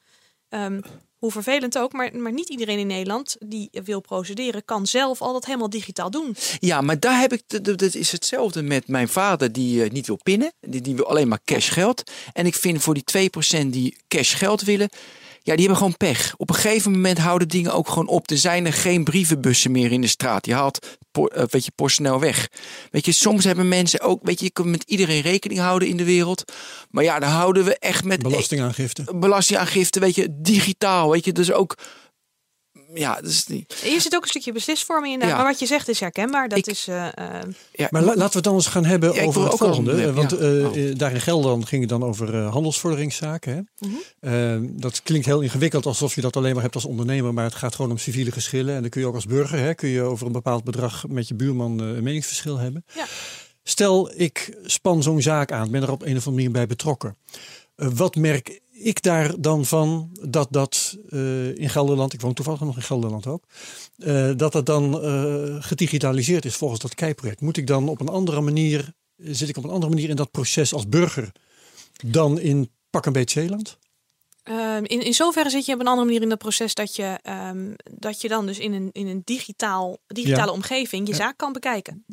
[0.48, 0.80] Um,
[1.18, 5.32] hoe vervelend ook, maar, maar niet iedereen in Nederland die wil procederen, kan zelf al
[5.32, 6.36] dat helemaal digitaal doen.
[6.58, 10.20] Ja, maar daar heb ik, dat is hetzelfde met mijn vader die uh, niet wil
[10.22, 12.02] pinnen, die, die wil alleen maar cash geld.
[12.32, 13.30] En ik vind voor die
[13.64, 14.88] 2% die cash geld willen,
[15.48, 16.34] ja, die hebben gewoon pech.
[16.36, 18.30] Op een gegeven moment houden dingen ook gewoon op.
[18.30, 20.46] Er zijn er geen brievenbussen meer in de straat.
[20.46, 22.48] Je haalt uh, weet je, snel weg.
[22.90, 25.96] Weet je, soms hebben mensen ook, weet je, je kunt met iedereen rekening houden in
[25.96, 26.52] de wereld.
[26.90, 29.04] Maar ja, dan houden we echt met belastingaangifte.
[29.14, 31.76] Belastingaangifte, weet je, digitaal, weet je, dus ook
[32.94, 33.74] ja, dus niet.
[33.84, 35.28] Hier zit ook een stukje beslisvorming in.
[35.28, 35.36] Ja.
[35.36, 36.48] Maar wat je zegt is herkenbaar.
[36.48, 37.06] Dat is, uh,
[37.72, 40.12] ja, maar laten we het dan eens gaan hebben over het volgende.
[40.12, 43.52] Want uh, daar in Gelderland ging het dan over handelsvorderingszaken.
[43.52, 43.88] Hè?
[43.88, 44.80] Mm -hmm.
[44.80, 47.34] dat klinkt heel ingewikkeld alsof je dat alleen maar hebt als ondernemer.
[47.34, 48.74] Maar het gaat gewoon om civiele geschillen.
[48.74, 51.28] En dan kun je ook als burger hè, kun je over een bepaald bedrag met
[51.28, 52.84] je buurman een meningsverschil hebben.
[52.94, 53.06] Ja.
[53.62, 57.16] Stel, ik span zo'n zaak aan, ben er op een of andere manier bij betrokken.
[57.74, 62.76] wat merk ik daar dan van dat dat uh, in Gelderland, ik woon toevallig nog
[62.76, 63.44] in Gelderland ook,
[63.96, 67.40] uh, dat dat dan uh, gedigitaliseerd is volgens dat KEI-project?
[67.40, 70.30] Moet ik dan op een andere manier, zit ik op een andere manier in dat
[70.30, 71.32] proces als burger
[72.06, 73.78] dan in pak een beetje Zeeland?
[74.50, 77.18] Um, in, in zoverre zit je op een andere manier in dat proces dat je,
[77.48, 81.52] um, dat je dan dus in een, in een digitaal, digitale omgeving je zaak kan
[81.52, 82.04] bekijken.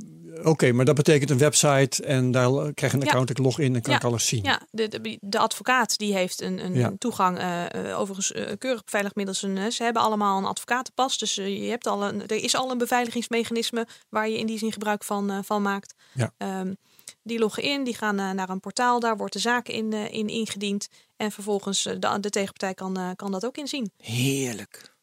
[0.43, 3.75] Oké, maar dat betekent een website en daar krijg je een account, ik log in
[3.75, 4.43] en kan ik alles zien.
[4.43, 9.15] Ja, de, de, de, advocaat die heeft een, een toegang, uh, overigens uh, keurig beveiligd
[9.15, 12.55] middels een, ze hebben allemaal een advocatenpas, dus uh, je hebt al een, er is
[12.55, 15.93] al een beveiligingsmechanisme waar je in die zin gebruik van, van maakt.
[16.13, 16.59] Ja.
[16.59, 16.77] Um,
[17.23, 20.87] die loggen in, die gaan naar een portaal, daar wordt de zaak in, in ingediend.
[21.17, 23.91] En vervolgens de, de tegenpartij kan, kan dat ook inzien.
[23.97, 24.95] Heerlijk.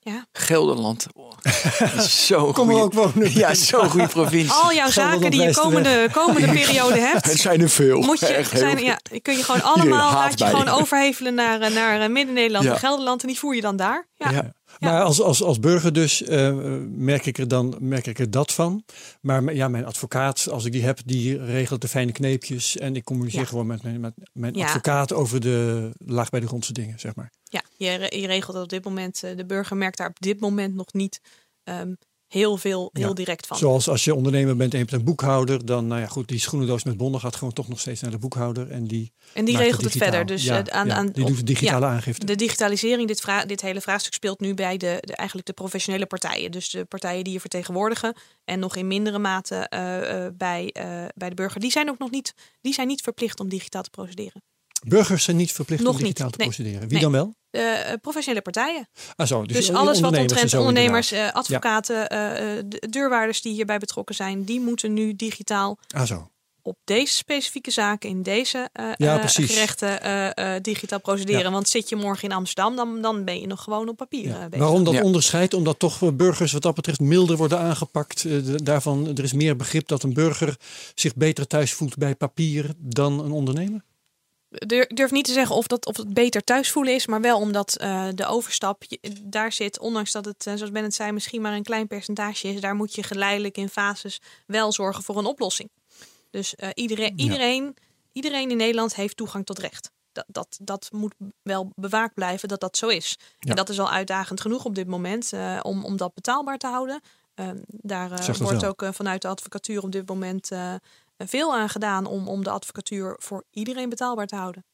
[0.00, 0.26] Ja.
[0.32, 1.06] Gelderland.
[1.14, 1.30] Oh,
[2.00, 3.32] zo Kom er ook wonen.
[3.38, 4.52] Ja, zo'n goede provincie.
[4.52, 7.24] Al jouw zaken die je komende, komende periode hebt.
[7.24, 8.00] Het zijn er veel.
[8.00, 12.00] Moet je, Echt zijn, ja, kun je gewoon allemaal laat je gewoon overhevelen naar, naar
[12.00, 13.22] eh, Midden-Nederland en Gelderland.
[13.22, 14.06] En die voer je dan daar.
[14.14, 14.30] ja.
[14.30, 14.56] ja.
[14.78, 18.52] Maar als, als, als burger dus uh, merk, ik er dan, merk ik er dat
[18.52, 18.84] van.
[19.20, 22.76] Maar ja, mijn advocaat, als ik die heb, die regelt de fijne kneepjes.
[22.76, 26.72] En ik communiceer gewoon met mijn, met mijn advocaat over de laag bij de grondse
[26.72, 27.32] dingen, zeg maar.
[27.42, 29.22] Ja, je, je regelt dat op dit moment.
[29.22, 31.20] Eh, de burger merkt daar op dit moment nog niet
[31.64, 31.98] um,
[32.28, 33.56] heel veel, heel direct van.
[33.56, 36.38] Zoals als je ondernemer bent en je hebt een boekhouder, dan, nou ja, goed, die
[36.38, 38.70] schoenendoos met bonnen gaat gewoon toch nog steeds naar de boekhouder.
[38.70, 40.26] En die, en die regelt het, verder.
[40.26, 42.26] Dus ja, eh, aan, aan, die doet de digitale aangifte.
[42.26, 46.06] De digitalisering, dit, vra dit hele vraagstuk speelt nu bij de, de, eigenlijk de professionele
[46.06, 46.50] partijen.
[46.50, 48.16] Dus de partijen die je vertegenwoordigen.
[48.44, 50.74] En nog in mindere mate uh, uh, bij,
[51.14, 51.60] bij de burger.
[51.60, 54.42] Die zijn ook nog niet, die zijn niet verplicht om digitaal te procederen.
[54.86, 56.88] Burgers zijn niet verplicht om digitaal te procederen.
[56.88, 57.34] Wie dan wel?
[57.50, 57.62] Uh,
[58.00, 58.88] professionele partijen.
[59.16, 64.14] Ah, zo, dus, dus alles wat omtrent ondernemers, uh, advocaten, uh, deurwaarders die hierbij betrokken
[64.14, 66.30] zijn, die moeten nu digitaal ah, zo.
[66.62, 71.52] op deze specifieke zaken in deze ja, gerechten digitaal procederen.
[71.52, 74.58] Want zit je morgen in Amsterdam, dan, dan ben je nog gewoon op papier bezig.
[74.58, 75.54] Waarom dat onderscheid?
[75.54, 78.26] Omdat toch burgers wat dat betreft milder worden aangepakt.
[78.64, 80.56] daarvan, er is meer begrip dat een burger
[80.94, 83.86] zich beter thuis voelt bij papier dan een ondernemer?
[84.50, 87.38] Ik durf niet te zeggen of, dat, of het beter thuis voelen is, maar wel
[87.38, 88.82] omdat uh, de overstap
[89.22, 92.48] daar zit, ondanks dat het, uh, zoals Ben het zei, misschien maar een klein percentage
[92.48, 95.70] is, daar moet je geleidelijk in fases wel zorgen voor een oplossing.
[96.30, 97.76] Dus uh, iedereen, iedereen,
[98.12, 99.90] iedereen in Nederland heeft toegang tot recht.
[100.12, 103.18] Dat, dat, dat moet wel bewaakt blijven dat dat zo is.
[103.38, 105.32] En dat is al uitdagend genoeg op dit moment
[105.62, 107.00] om, om dat betaalbaar te houden.
[107.34, 110.50] Ehm, daar wordt ook vanuit de advocatuur op dit moment
[111.26, 114.64] veel aan gedaan om, om de advocatuur voor iedereen betaalbaar te houden.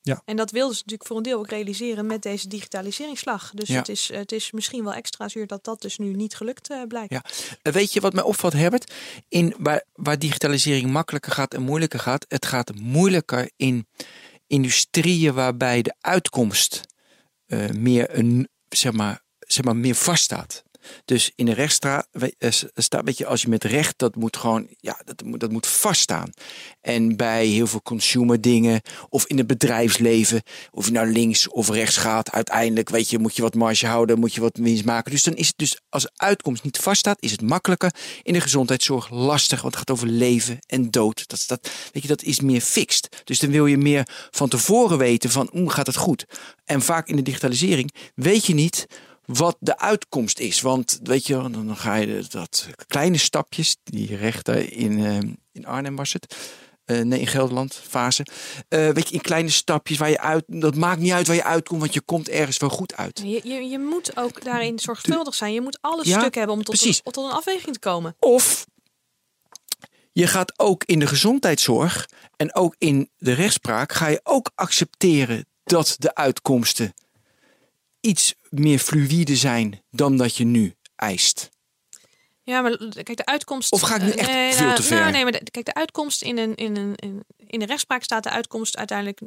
[0.00, 0.22] Ja.
[0.24, 3.50] En dat wilden ze natuurlijk voor een deel ook realiseren met deze digitaliseringsslag.
[3.54, 6.70] Dus het, is, het is misschien wel extra zuur dat dat dus nu niet gelukt
[6.70, 7.12] uh, blijkt.
[7.12, 7.24] Ja.
[7.62, 8.92] Eh, weet je wat mij opvalt, Herbert?
[9.28, 13.86] In, waar, waar digitalisering makkelijker gaat en moeilijker gaat, het gaat moeilijker in
[14.46, 16.80] industrieën waarbij de uitkomst
[17.46, 20.62] uh, meer, een, zeg maar, zeg maar, meer vaststaat.
[21.04, 22.08] Dus in de rechtsstraat
[22.38, 25.50] eh, staat, weet je, als je met recht, dat moet gewoon, ja, dat moet, dat
[25.50, 26.30] moet vaststaan.
[26.80, 31.68] En bij heel veel consumer dingen, of in het bedrijfsleven, of je nou links of
[31.68, 35.10] rechts gaat, uiteindelijk, weet je, moet je wat marge houden, moet je wat winst maken.
[35.10, 37.94] Dus dan is het dus, als uitkomst niet vaststaat, is het makkelijker.
[38.22, 41.28] In de gezondheidszorg lastig, want het gaat over leven en dood.
[41.28, 43.22] Dat, dat, weet je, dat is meer fixed.
[43.24, 46.26] Dus dan wil je meer van tevoren weten van, hoe gaat het goed?
[46.64, 48.86] En vaak in de digitalisering weet je niet
[49.28, 50.60] wat de uitkomst is.
[50.60, 55.18] Want weet je, dan ga je dat kleine stapjes, die rechter in, uh,
[55.52, 56.36] in Arnhem was het.
[56.86, 58.26] Uh, nee, in Gelderland, fase.
[58.68, 60.44] Uh, weet je, in kleine stapjes waar je uit.
[60.46, 63.20] Dat maakt niet uit waar je uitkomt, want je komt ergens wel goed uit.
[63.24, 65.52] Je, je, je moet ook daarin zorgvuldig zijn.
[65.52, 68.16] Je moet alle stukken hebben om tot een, tot een afweging te komen.
[68.18, 68.66] Of
[70.12, 73.92] je gaat ook in de gezondheidszorg en ook in de rechtspraak.
[73.92, 76.94] ga je ook accepteren dat de uitkomsten
[78.00, 81.50] iets meer fluïde zijn dan dat je nu eist.
[82.48, 83.72] Ja, maar kijk, de uitkomst.
[83.72, 85.00] Of ga ik nu echt nee, veel nou, te ver?
[85.00, 88.22] Nou, nee, maar de, kijk, de uitkomst in een, in, een, in, de rechtspraak staat
[88.22, 89.20] de uitkomst uiteindelijk.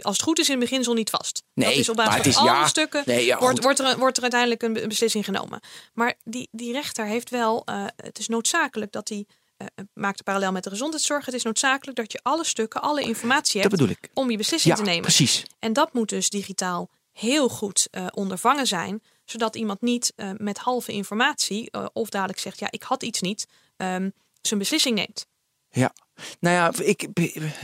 [0.00, 1.42] Als het goed is, in het beginsel niet vast.
[1.54, 4.22] Nee, dat is op basis van alle stukken nee, ja, wordt, wordt, er, wordt er
[4.22, 5.60] uiteindelijk een beslissing genomen.
[5.92, 7.62] Maar die, die rechter heeft wel.
[7.64, 9.26] Uh, het is noodzakelijk dat hij
[9.58, 11.24] uh, maakt parallel met de gezondheidszorg.
[11.24, 13.82] Het is noodzakelijk dat je alle stukken, alle informatie hebt
[14.12, 15.02] om je beslissing te nemen.
[15.02, 15.42] Precies.
[15.58, 20.58] En dat moet dus digitaal heel goed uh, ondervangen zijn, zodat iemand niet uh, met
[20.58, 23.46] halve informatie uh, of dadelijk zegt, ja, ik had iets niet,
[23.76, 25.26] um, zijn beslissing neemt.
[25.74, 25.92] Ja,
[26.40, 27.06] nou ja, ik,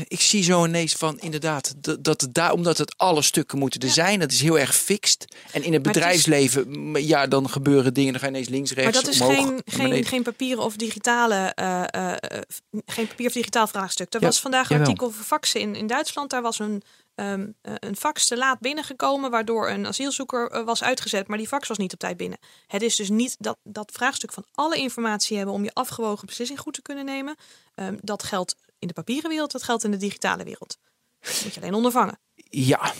[0.09, 3.80] ik zie zo ineens van inderdaad dat, dat het daar, omdat het alle stukken moeten
[3.80, 5.36] er zijn, dat is heel erg fixed.
[5.53, 8.92] En in het bedrijfsleven, is, ja, dan gebeuren dingen, dan ga je ineens links, rechts.
[8.92, 12.12] Maar dat is omhoog, geen, geen, geen papieren of digitale, uh, uh,
[12.86, 14.14] geen papier of digitaal vraagstuk.
[14.14, 16.30] Er ja, was vandaag een artikel over faxen in, in Duitsland.
[16.30, 16.82] Daar was een
[17.21, 21.79] um, een fax te laat binnengekomen, waardoor een asielzoeker was uitgezet, maar die fax was
[21.79, 22.39] niet op tijd binnen.
[22.66, 26.61] Het is dus niet dat, dat vraagstuk van alle informatie hebben om je afgewogen beslissing
[26.61, 27.37] goed te kunnen nemen.
[27.75, 30.79] Um, dat geldt in de papieren wereld, dat geldt in de digitale wereld.
[31.21, 32.19] Dat moet je alleen ondervangen.
[32.51, 32.93] Ja,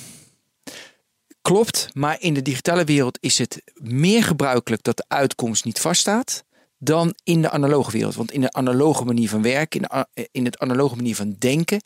[1.43, 1.89] klopt.
[1.93, 6.45] Maar in de digitale wereld is het meer gebruikelijk dat de uitkomst niet vaststaat
[6.79, 8.15] dan in de analoge wereld.
[8.15, 9.81] Want in de analoge manier van werken,
[10.15, 11.81] in, in het analoge manier van denken,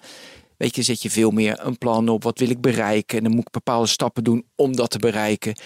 [0.63, 2.23] weet je, zet je veel meer een plan op.
[2.23, 3.19] Wat wil ik bereiken?
[3.19, 5.57] En dan moet ik bepaalde stappen doen om dat te bereiken.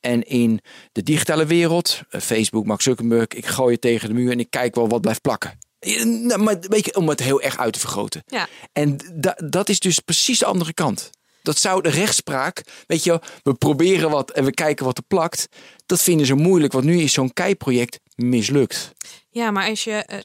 [0.00, 0.60] En in
[0.92, 4.50] de digitale wereld, eh, Facebook, Mark Zuckerberg, ik gooi je tegen de muur en ik
[4.50, 5.58] kijk wel wat blijft plakken.
[6.04, 8.22] Nou, maar weet je, om het heel erg uit te vergroten.
[8.26, 8.48] Ja.
[8.72, 8.96] En
[9.36, 11.10] dat is dus precies de andere kant.
[11.42, 15.48] Dat zou de rechtspraak, weet je, we proberen wat en we kijken wat er plakt.
[15.86, 18.92] Dat vinden ze moeilijk, want nu is zo'n keiproject mislukt.
[19.34, 20.24] Ja, maar als je.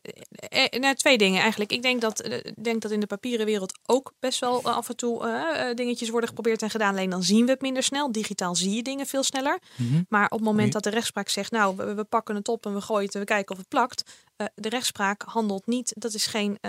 [0.71, 1.71] Uh, nou, twee dingen eigenlijk.
[1.71, 4.95] Ik denk dat, uh, denk dat in de papieren wereld ook best wel af en
[4.95, 6.93] toe dingetjes worden geprobeerd en gedaan.
[6.93, 8.11] Alleen dan zien we het minder snel.
[8.11, 9.59] Digitaal zie je dingen veel sneller.
[9.75, 10.01] Mhm.
[10.09, 12.73] Maar op het moment dat de rechtspraak zegt, nou, we, we, pakken het op en
[12.73, 14.27] we gooien het en we kijken of het plakt.
[14.55, 15.93] de rechtspraak handelt niet.
[15.97, 16.59] Dat is geen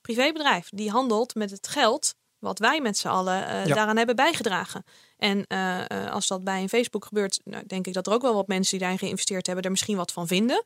[0.00, 0.68] privébedrijf.
[0.68, 4.84] Die handelt met het geld wat wij met z'n allen uh, daaraan hebben bijgedragen.
[5.16, 8.34] En uh, als dat bij een Facebook gebeurt, nou, denk ik dat er ook wel
[8.34, 10.64] wat mensen die daarin geïnvesteerd hebben, er misschien wat van vinden.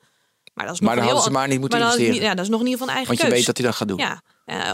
[0.56, 2.14] Maar dat is nog maar dan hadden ze maar niet moeten investeren.
[2.14, 3.76] ja, dat is nog in ieder geval een eigen Want je weet dat hij dat
[3.76, 3.98] gaat doen.
[3.98, 4.22] Ja,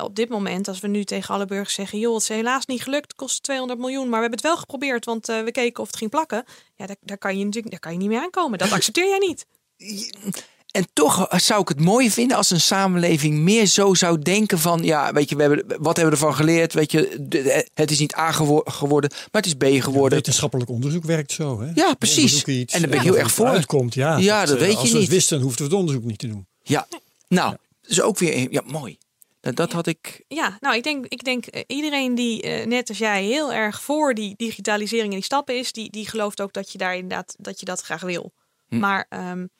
[0.02, 2.82] op dit moment, als we nu tegen alle burgers zeggen, joh, het is helaas niet
[2.82, 5.86] gelukt, het kost 200 miljoen, maar we hebben het wel geprobeerd, want we keken of
[5.86, 6.44] het ging plakken.
[6.76, 8.58] Ja, daar, daar, kan je natuurlijk, daar kan je niet meer aankomen.
[8.58, 9.46] Dat accepteer jij niet.
[10.72, 14.82] En toch zou ik het mooi vinden als een samenleving meer zo zou denken van,
[14.82, 16.72] ja, weet je, we hebben, wat hebben we ervan geleerd?
[16.72, 20.18] Weet je, het is niet A geworden, maar het is B geworden.
[20.18, 21.70] wetenschappelijk onderzoek werkt zo, hè?
[21.74, 22.44] Ja, precies.
[22.44, 23.46] Iets, en dan ben ik heel erg voor.
[23.46, 24.16] Uitkomt, ja.
[24.16, 24.82] Ja, dat, dat weet je niet.
[24.82, 26.46] Als we het wisten, hoefden we het onderzoek niet te doen.
[26.62, 26.86] Ja,
[27.28, 27.58] nou, ja.
[27.86, 28.98] dus ook weer, ja, mooi.
[29.40, 30.24] Dat, dat had ik.
[30.28, 33.82] Ja, nou, ik denk, ik denk uh, iedereen die uh, net als jij heel erg
[33.82, 37.34] voor die digitalisering en die stappen is, die, die gelooft ook dat je daar inderdaad
[37.38, 38.32] dat je dat graag wil.
[38.68, 38.78] Hm.
[38.78, 39.50] Maar um,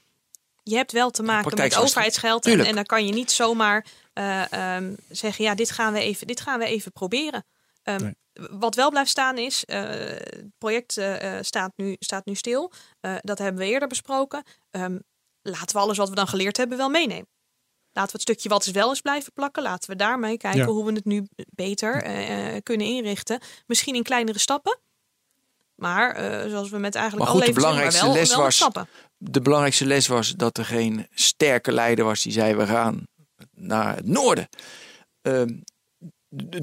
[0.63, 2.47] je hebt wel te maken met overheidsgeld.
[2.47, 6.27] En, en, dan kan je niet zomaar uh, um, zeggen, ja, dit gaan we even,
[6.27, 7.45] dit gaan we even proberen.
[7.83, 8.15] Um,
[8.51, 12.73] Wat wel blijft staan is, uh, het project uh, staat, nu, staat nu stil.
[13.21, 14.45] dat hebben we eerder besproken.
[14.71, 15.03] Um,
[15.43, 17.29] laten we alles wat we dan geleerd hebben wel meenemen.
[17.95, 19.63] Laten we het stukje wat is wel eens blijven plakken.
[19.63, 20.67] Laten we daarmee kijken ja.
[20.67, 22.03] hoe we het nu beter
[22.63, 23.41] kunnen inrichten.
[23.67, 24.81] Misschien in kleinere stappen.
[25.83, 28.57] Maar uh, zoals we met eigenlijk maar goed, alle de belangrijkste wel, les wel was,
[28.57, 28.89] stappen.
[29.17, 33.07] De belangrijkste les was dat er geen sterke leider was die zei we gaan
[33.51, 34.49] naar het noorden.
[35.23, 35.43] Uh,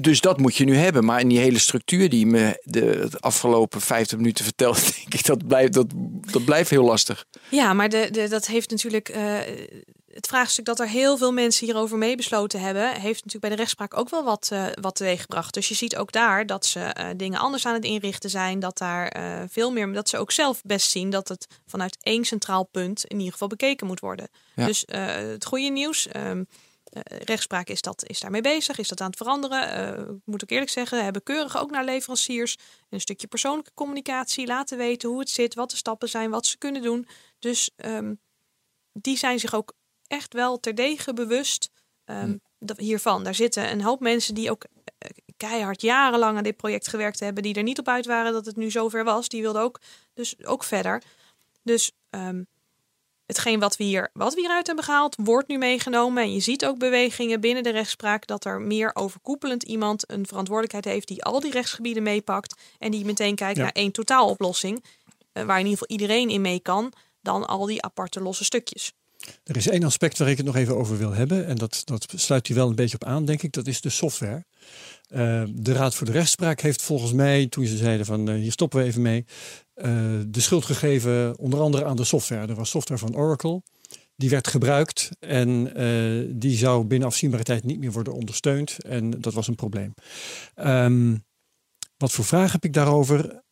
[0.00, 1.04] dus dat moet je nu hebben.
[1.04, 5.24] Maar in die hele structuur die me de, de afgelopen 50 minuten vertelt, denk ik
[5.24, 5.86] dat blijft, dat,
[6.20, 7.24] dat blijft heel lastig.
[7.48, 9.08] Ja, maar de, de, dat heeft natuurlijk.
[9.08, 9.38] Uh,
[10.14, 13.96] het vraagstuk dat er heel veel mensen hierover meebesloten hebben, heeft natuurlijk bij de rechtspraak
[13.96, 15.54] ook wel wat, uh, wat teweeggebracht.
[15.54, 18.60] Dus je ziet ook daar dat ze uh, dingen anders aan het inrichten zijn.
[18.60, 22.24] Dat daar uh, veel meer, dat ze ook zelf best zien dat het vanuit één
[22.24, 24.28] centraal punt in ieder geval bekeken moet worden.
[24.54, 24.66] Ja.
[24.66, 26.08] Dus het goede nieuws.
[26.16, 26.46] Um,
[27.24, 30.00] rechtspraak is, dat, is daarmee bezig, is dat aan het veranderen.
[30.00, 32.56] Ik moet ook eerlijk zeggen, we hebben keurig ook naar leveranciers
[32.88, 36.58] een stukje persoonlijke communicatie laten weten hoe het zit, wat de stappen zijn, wat ze
[36.58, 37.08] kunnen doen.
[37.38, 38.20] Dus um,
[38.92, 39.72] die zijn zich ook
[40.10, 41.70] echt wel terdege bewust
[42.04, 42.40] um,
[42.76, 43.24] hiervan.
[43.24, 47.42] Daar zitten een hoop mensen die ook uh, keihard jarenlang aan dit project gewerkt hebben,
[47.42, 49.28] die er niet op uit waren dat het nu zover was.
[49.28, 49.80] Die wilden ook,
[50.14, 51.02] dus ook verder.
[51.62, 52.46] Dus um,
[53.26, 56.22] hetgeen wat we, hier, wat we hieruit hebben gehaald, wordt nu meegenomen.
[56.22, 60.94] En je ziet ook bewegingen binnen de rechtspraak dat er meer overkoepelend iemand een verantwoordelijkheid
[60.94, 62.60] heeft die al die rechtsgebieden meepakt.
[62.78, 63.62] En die meteen kijkt ja.
[63.62, 64.84] naar één totaaloplossing.
[65.32, 68.92] Uh, waar in ieder geval iedereen in mee kan, dan al die aparte losse stukjes.
[69.44, 71.46] Er is één aspect waar ik het nog even over wil hebben.
[71.46, 73.52] En dat, dat sluit u wel een beetje op aan, denk ik.
[73.52, 74.44] Dat is de software.
[75.08, 78.52] Uh, de Raad voor de Rechtspraak heeft volgens mij, toen ze zeiden van uh, hier
[78.52, 79.24] stoppen we even mee,
[79.76, 79.84] uh,
[80.26, 82.46] de schuld gegeven onder andere aan de software.
[82.46, 83.62] Er was software van Oracle.
[84.16, 85.72] Die werd gebruikt en
[86.38, 88.84] die zou binnen afzienbare tijd niet meer worden ondersteund.
[88.84, 89.94] En dat was een probleem.
[90.54, 91.24] Um,
[91.96, 93.42] wat voor vraag heb ik daarover?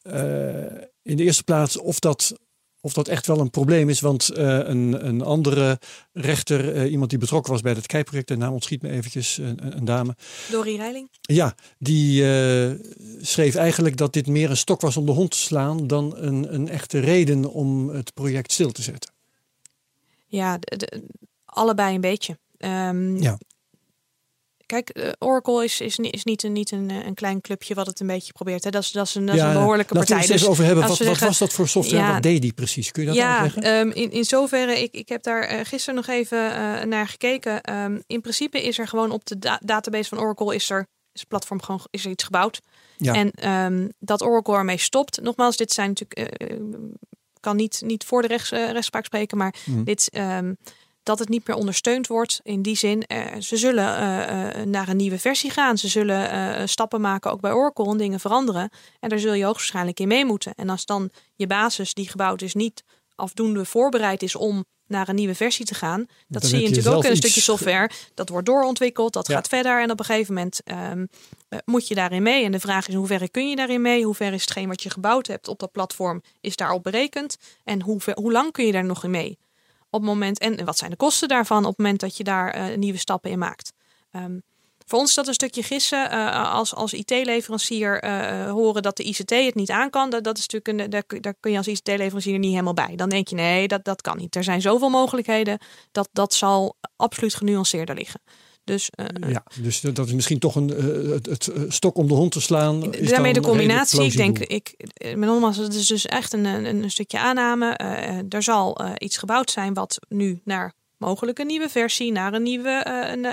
[1.02, 2.34] in de eerste plaats of dat
[2.80, 4.00] of dat echt wel een probleem is.
[4.00, 5.78] Want uh, een, een andere
[6.12, 9.76] rechter, uh, iemand die betrokken was bij het KEI-project, de naam ontschiet me eventjes, een,
[9.76, 10.16] een dame.
[10.50, 11.08] Dorie Reiling?
[11.20, 12.70] Ja, die uh,
[13.20, 16.54] schreef eigenlijk dat dit meer een stok was om de hond te slaan dan een,
[16.54, 19.12] een echte reden om het project stil te zetten.
[20.26, 21.02] Ja, de, de,
[21.44, 22.38] allebei een beetje.
[22.58, 23.38] Um, ja.
[24.68, 28.00] Kijk, uh, Oracle is, is, is niet, een, niet een, een klein clubje wat het
[28.00, 28.64] een beetje probeert.
[28.64, 28.70] Hè.
[28.70, 30.16] Dat, is, dat, is een, dat is een behoorlijke partij.
[30.16, 30.86] Laten we het dus, over hebben.
[30.86, 32.02] Wat, zeggen, wat, was dat voor software?
[32.02, 32.90] Ja, wat deed die precies?
[32.90, 33.74] Kun je dat ja, uitleggen?
[33.74, 37.74] Um, in, in zoverre, ik, ik heb daar uh, gisteren nog even uh, naar gekeken.
[37.74, 41.20] Um, in principe is er gewoon op de da database van Oracle is er is
[41.20, 42.60] het platform gewoon is er iets gebouwd.
[42.96, 43.14] Ja.
[43.14, 45.20] En um, dat Oracle ermee stopt.
[45.22, 46.50] Nogmaals, dit zijn natuurlijk.
[46.52, 46.58] Uh,
[47.40, 49.84] kan niet, niet voor de rechts, rechtspraak spreken, maar mm.
[49.84, 50.10] dit.
[51.08, 52.40] Dat het niet meer ondersteund wordt.
[52.42, 55.78] In die zin, uh, ze zullen uh, naar een nieuwe versie gaan.
[55.78, 58.70] Ze zullen stappen maken, ook bij Oracle, en dingen veranderen.
[59.00, 60.54] En daar zul je hoogstwaarschijnlijk in mee moeten.
[60.54, 62.84] En als dan je basis die gebouwd is niet
[63.14, 66.06] afdoende voorbereid is om naar een nieuwe versie te gaan.
[66.26, 67.90] Dat zie je natuurlijk ook in een stukje software.
[68.14, 69.82] Dat wordt doorontwikkeld, dat gaat verder.
[69.82, 70.60] En op een gegeven moment
[70.92, 71.08] um,
[71.64, 72.44] moet je daarin mee.
[72.44, 74.04] En de vraag is, in hoeverre kun je daarin mee?
[74.04, 77.36] Hoe ver is hetgeen wat je gebouwd hebt op dat platform, is daarop berekend?
[77.64, 79.38] En hoe, ver, hoe lang kun je daar nog in mee?
[79.90, 82.76] Op moment, en wat zijn de kosten daarvan op het moment dat je daar uh,
[82.76, 83.72] nieuwe stappen in maakt?
[84.12, 84.42] Um,
[84.88, 86.12] voor ons is dat een stukje gissen.
[86.12, 90.38] Uh, als als IT-leverancier uh, horen dat de ICT het niet aan kan, dat, dat
[90.38, 92.96] is natuurlijk een, daar, daar kun je als ICT-leverancier niet helemaal bij.
[92.96, 94.36] Dan denk je nee, dat, dat kan niet.
[94.36, 95.58] Er zijn zoveel mogelijkheden.
[95.92, 98.20] Dat, dat zal absoluut genuanceerder liggen.
[98.68, 102.14] Dus, uh, ja, dus dat is misschien toch een, uh, het, het, stok om de
[102.14, 102.94] hond te slaan.
[102.94, 104.02] Is daarmee de combinatie.
[104.02, 107.78] Ik denk, ik, met nogmaals, het is dus echt een, een, een stukje aanname.
[107.82, 112.42] Uh, er zal iets gebouwd zijn wat nu naar mogelijk een nieuwe versie, naar een
[112.42, 112.84] nieuwe,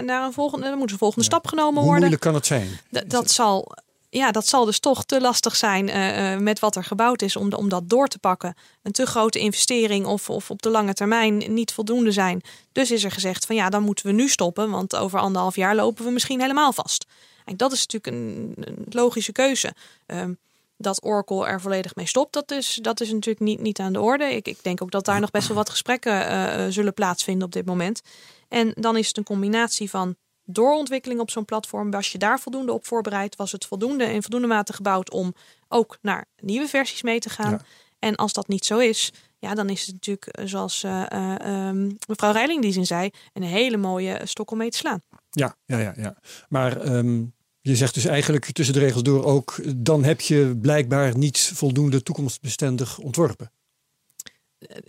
[0.06, 1.90] naar een volgende, er moet een volgende stap genomen worden.
[1.90, 2.68] Hoe moeilijk kan het zijn?
[3.08, 3.76] dat zal,
[4.18, 7.54] ja, dat zal dus toch te lastig zijn uh, met wat er gebouwd is om,
[7.54, 8.56] om dat door te pakken.
[8.84, 12.42] Een te grote investering of, of op de lange termijn niet voldoende zijn.
[12.72, 15.76] Dus is er gezegd van ja, dan moeten we nu stoppen, want over anderhalf jaar
[15.76, 17.06] lopen we misschien helemaal vast.
[17.46, 19.74] En dat is natuurlijk een, een logische keuze.
[20.08, 20.24] Uh,
[20.78, 24.02] dat Oracle er volledig mee stopt, dat is, dat is natuurlijk niet, niet aan de
[24.02, 24.36] orde.
[24.36, 27.54] Ik, ik denk ook dat daar nog best wel wat gesprekken uh, zullen plaatsvinden op
[27.54, 28.02] dit moment.
[28.48, 31.92] En dan is het een combinatie van doorontwikkeling op zo'n platform.
[31.92, 33.36] Was je daar voldoende op voorbereid?
[33.36, 35.34] Was het voldoende in voldoende mate gebouwd om
[35.68, 37.62] ook naar nieuwe versies mee te gaan?
[38.00, 41.70] En als dat niet zo is, ja, dan is het natuurlijk, eh, zoals uh, uh,
[42.08, 45.02] mevrouw Reiling die zin zei, een hele mooie stok om mee te slaan.
[45.30, 45.94] Ja, ja, ja.
[45.98, 46.18] ja.
[46.50, 51.18] Maar um, je zegt dus eigenlijk tussen de regels door ook, dan heb je blijkbaar
[51.18, 53.52] niet voldoende toekomstbestendig ontworpen.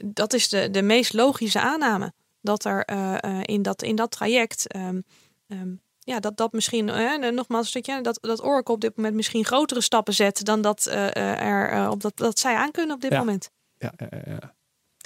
[0.05, 2.13] Dat is de, de meest logische aanname.
[2.41, 5.05] Dat er uh, in, dat, in dat traject, um,
[5.47, 9.15] um, ja, dat dat misschien, uh, nogmaals een stukje, dat, dat Oracle op dit moment
[9.15, 13.01] misschien grotere stappen zet dan dat uh, er op dat, dat zij aan kunnen op
[13.01, 13.51] dit moment.
[13.79, 14.55] Ja, ja, ja.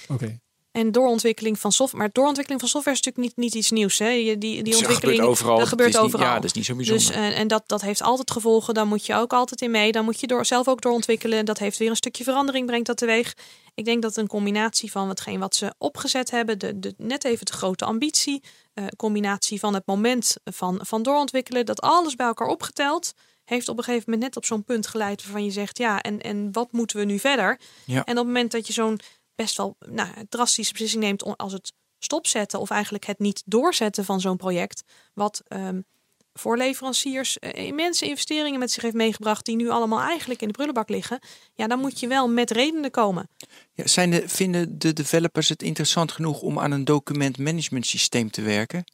[0.08, 0.40] oké.
[0.72, 2.02] En doorontwikkeling van software.
[2.02, 3.98] Maar doorontwikkeling van software is natuurlijk niet, niet iets nieuws.
[3.98, 4.08] Hè?
[4.08, 5.58] Die, die, die ontwikkeling dat gebeurt overal.
[5.58, 6.26] Dat gebeurt overal.
[6.26, 7.06] ja, dat is niet zo bijzonder.
[7.06, 8.74] Dus, en, en dat, dat heeft altijd gevolgen.
[8.74, 9.92] Dan moet je ook altijd in mee.
[9.92, 11.44] Dan moet je door, zelf ook doorontwikkelen.
[11.44, 13.34] Dat heeft weer een stukje verandering, brengt dat teweeg.
[13.74, 17.46] Ik denk dat een combinatie van hetgeen wat ze opgezet hebben, de, de, net even
[17.46, 18.42] de grote ambitie,
[18.74, 23.12] uh, combinatie van het moment van, van doorontwikkelen, dat alles bij elkaar opgeteld,
[23.44, 26.20] heeft op een gegeven moment net op zo'n punt geleid waarvan je zegt, ja, en,
[26.20, 27.60] en wat moeten we nu verder?
[27.84, 28.04] Ja.
[28.04, 29.00] En op het moment dat je zo'n
[29.34, 34.20] best wel nou, drastische beslissing neemt als het stopzetten of eigenlijk het niet doorzetten van
[34.20, 34.82] zo'n project,
[35.14, 35.84] wat um,
[36.32, 40.54] voor leveranciers uh, immense investeringen met zich heeft meegebracht, die nu allemaal eigenlijk in de
[40.54, 41.18] prullenbak liggen,
[41.54, 43.28] ja, dan moet je wel met redenen komen.
[43.72, 48.30] Ja, zijn de, vinden de developers het interessant genoeg om aan een document management systeem
[48.30, 48.84] te werken?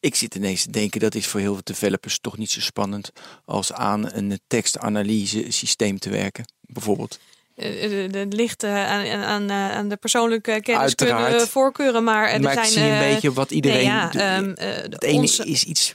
[0.00, 3.12] Ik zit ineens te denken dat is voor heel veel developers toch niet zo spannend
[3.44, 7.18] als aan een tekstanalyse systeem te werken, bijvoorbeeld.
[7.54, 12.04] Het eh, ligt uh, aan, aan, aan, de persoonlijke kennis kunnen voorkeuren.
[12.04, 13.76] Maar, er maar zijn, ik zie een beetje wat iedereen...
[13.76, 15.94] Nee, ja, um, het ene onze, is iets...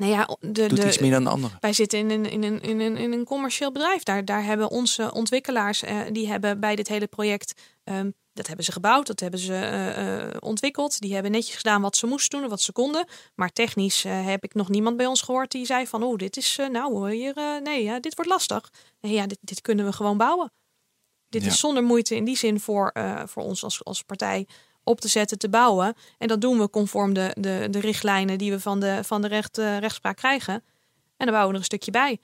[0.00, 1.56] Nou ja, de, doet iets meer dan de andere.
[1.60, 4.02] Wij zitten in een, in een, in een, in een commercieel bedrijf.
[4.02, 7.60] Daar, daar hebben onze ontwikkelaars, uh, die hebben bij dit hele project...
[7.84, 11.00] Um, dat hebben ze gebouwd, dat hebben ze uh, ontwikkeld.
[11.00, 13.06] Die hebben netjes gedaan wat ze moesten doen en wat ze konden.
[13.34, 16.02] Maar technisch heb ik nog niemand bij ons gehoord die zei van...
[16.02, 18.70] oh, dit is, nou, hier, nee, ja, dit wordt lastig.
[19.00, 20.52] Nee, ja, dit, dit kunnen we gewoon bouwen.
[21.28, 24.46] Dit is zonder moeite in die zin voor, uh, voor ons als, als partij
[24.90, 25.94] op te zetten, te bouwen.
[26.18, 29.28] En dat doen we conform de, de, de richtlijnen die we van de, van de
[29.28, 30.54] recht, uh, rechtspraak krijgen.
[30.54, 32.18] En dan bouwen we er een stukje bij.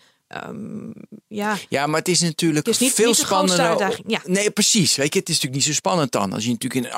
[0.47, 0.93] Um,
[1.29, 1.57] ja.
[1.69, 4.01] ja, maar het is natuurlijk het is niet, veel niet spannender.
[4.07, 4.21] Ja.
[4.25, 4.97] Nee, precies.
[4.97, 6.33] Weet je, het is natuurlijk niet zo spannend dan.
[6.33, 6.93] Als je natuurlijk in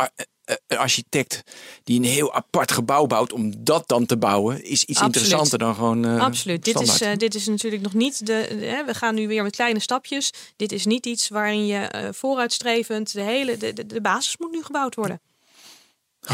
[0.48, 1.42] eh, een architect
[1.84, 5.74] die een heel apart gebouw bouwt, om dat dan te bouwen, is iets interessanter dan
[5.74, 6.06] gewoon.
[6.06, 6.64] Uh, Absoluut.
[6.64, 8.46] Dit is, uh, dit is natuurlijk nog niet de.
[8.48, 10.32] de we gaan nu weer met kleine stapjes.
[10.56, 13.56] Dit is niet iets waarin je uh, vooruitstrevend de hele.
[13.56, 15.20] De, de, de, basis moet nu gebouwd worden.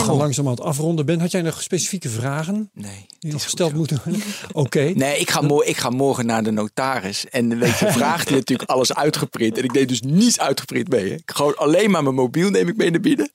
[0.02, 1.06] Gewoon langzaam aan het afronden.
[1.06, 2.70] Ben, had jij nog specifieke vragen?
[2.72, 3.06] Nee.
[3.18, 4.22] Die nog gesteld moeten worden?
[4.52, 4.92] Oké.
[4.94, 7.28] Nee, ik ga, morgen, ik ga morgen naar de notaris.
[7.30, 9.58] En weet je, vraagt hij natuurlijk alles uitgeprint.
[9.58, 11.12] En ik deed dus niets uitgeprint mee.
[11.12, 13.32] Ik gewoon alleen maar mijn mobiel neem ik mee naar binnen.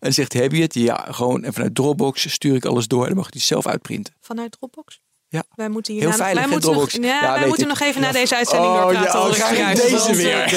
[0.00, 0.74] En zegt, heb je het?
[0.74, 1.44] Ja, gewoon.
[1.44, 4.14] En vanuit Dropbox stuur ik alles door en dan mag je het zelf uitprinten.
[4.20, 5.00] Vanuit Dropbox?
[5.36, 5.44] Ja.
[5.54, 8.12] Wij moeten hier Heel na, wij moeten nog, ja, ja, wij moeten nog even naar
[8.12, 9.20] deze uitzending oh, doorpraten.
[9.20, 10.54] Ja, oh, krijg ik deze weer.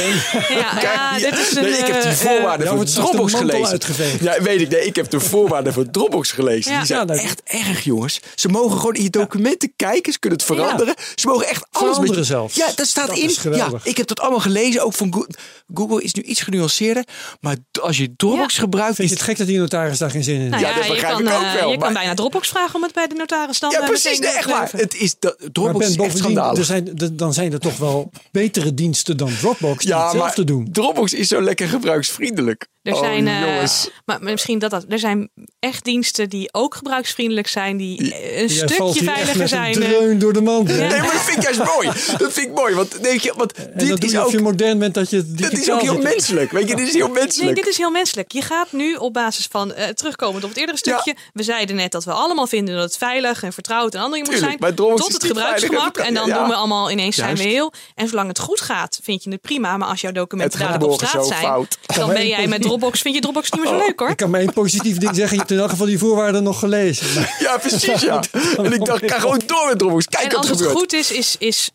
[0.49, 3.79] Ja, ja, dit is een, nee, ik heb de voorwaarden uh, van Dropbox gelezen.
[4.21, 4.69] Ja, weet ik.
[4.69, 6.77] Nee, ik heb de voorwaarden van Dropbox gelezen.
[6.77, 8.19] Die zijn echt erg, jongens.
[8.35, 10.13] Ze mogen gewoon in je documenten kijken.
[10.13, 10.95] Ze kunnen het veranderen.
[11.15, 12.55] Ze mogen echt alles veranderen zelfs.
[12.55, 13.35] Ja, dat staat in.
[13.51, 14.83] Ja, ik heb dat allemaal gelezen.
[14.83, 15.27] Ook van
[15.73, 17.03] Google is nu iets genuanceerder.
[17.39, 18.95] Maar als je Dropbox gebruikt...
[18.95, 20.59] Vind je het gek dat die notaris daar geen zin in heeft?
[20.59, 21.71] ja, dat begrijp ik ook wel.
[21.71, 24.19] Je kan bijna Dropbox vragen om het bij de notaris dan Ja, precies.
[24.19, 24.68] Nee, echt waar.
[24.71, 25.15] Het is
[25.51, 26.25] Dropbox is echt
[26.57, 30.67] er zijn, dan zijn er toch wel betere diensten dan Dropbox die ja, hetzelfde doen.
[30.71, 32.67] Dropbox is zo lekker gebruiksvriendelijk.
[32.81, 33.63] Er oh, zijn, uh,
[34.05, 34.85] maar misschien dat dat.
[34.89, 39.75] Er zijn echt diensten die ook gebruiksvriendelijk zijn, die een stukje veiliger zijn.
[39.75, 40.69] Een dreun door de mand.
[40.69, 40.75] Ja.
[40.75, 41.87] Nee, maar dat vind ik juist mooi.
[42.17, 44.31] Dat vind ik mooi, want denk je, want en dit is ook.
[44.31, 45.31] je modern bent dat je.
[45.33, 46.51] Dat is ook heel menselijk.
[46.51, 47.45] Weet je, dit is heel menselijk.
[47.45, 48.31] Nee, dit is heel menselijk.
[48.31, 51.13] Je gaat nu op basis van uh, terugkomend op het eerdere stukje.
[51.15, 51.21] Ja.
[51.33, 54.37] We zeiden net dat we allemaal vinden dat het veilig en vertrouwd en andere moet
[54.37, 54.48] zijn.
[54.57, 55.97] Tot het gebruiksgemak.
[55.97, 57.73] En dan doen we allemaal ineens zijn we heel.
[57.95, 59.77] En zolang het goed gaat, vind je het prima.
[59.77, 63.01] Maar als jouw documenten daar op straat zijn, dan ben jij met Dropbox.
[63.01, 64.09] Vind je Dropbox niet meer zo oh, leuk hoor.
[64.09, 65.33] Ik kan maar één positief ding zeggen.
[65.33, 67.27] Je hebt in elk geval die voorwaarden nog gelezen.
[67.39, 68.23] Ja, precies ja.
[68.57, 70.05] En ik dacht, ik ga gewoon door met Dropbox.
[70.05, 71.71] Kijk en als het goed is, is, is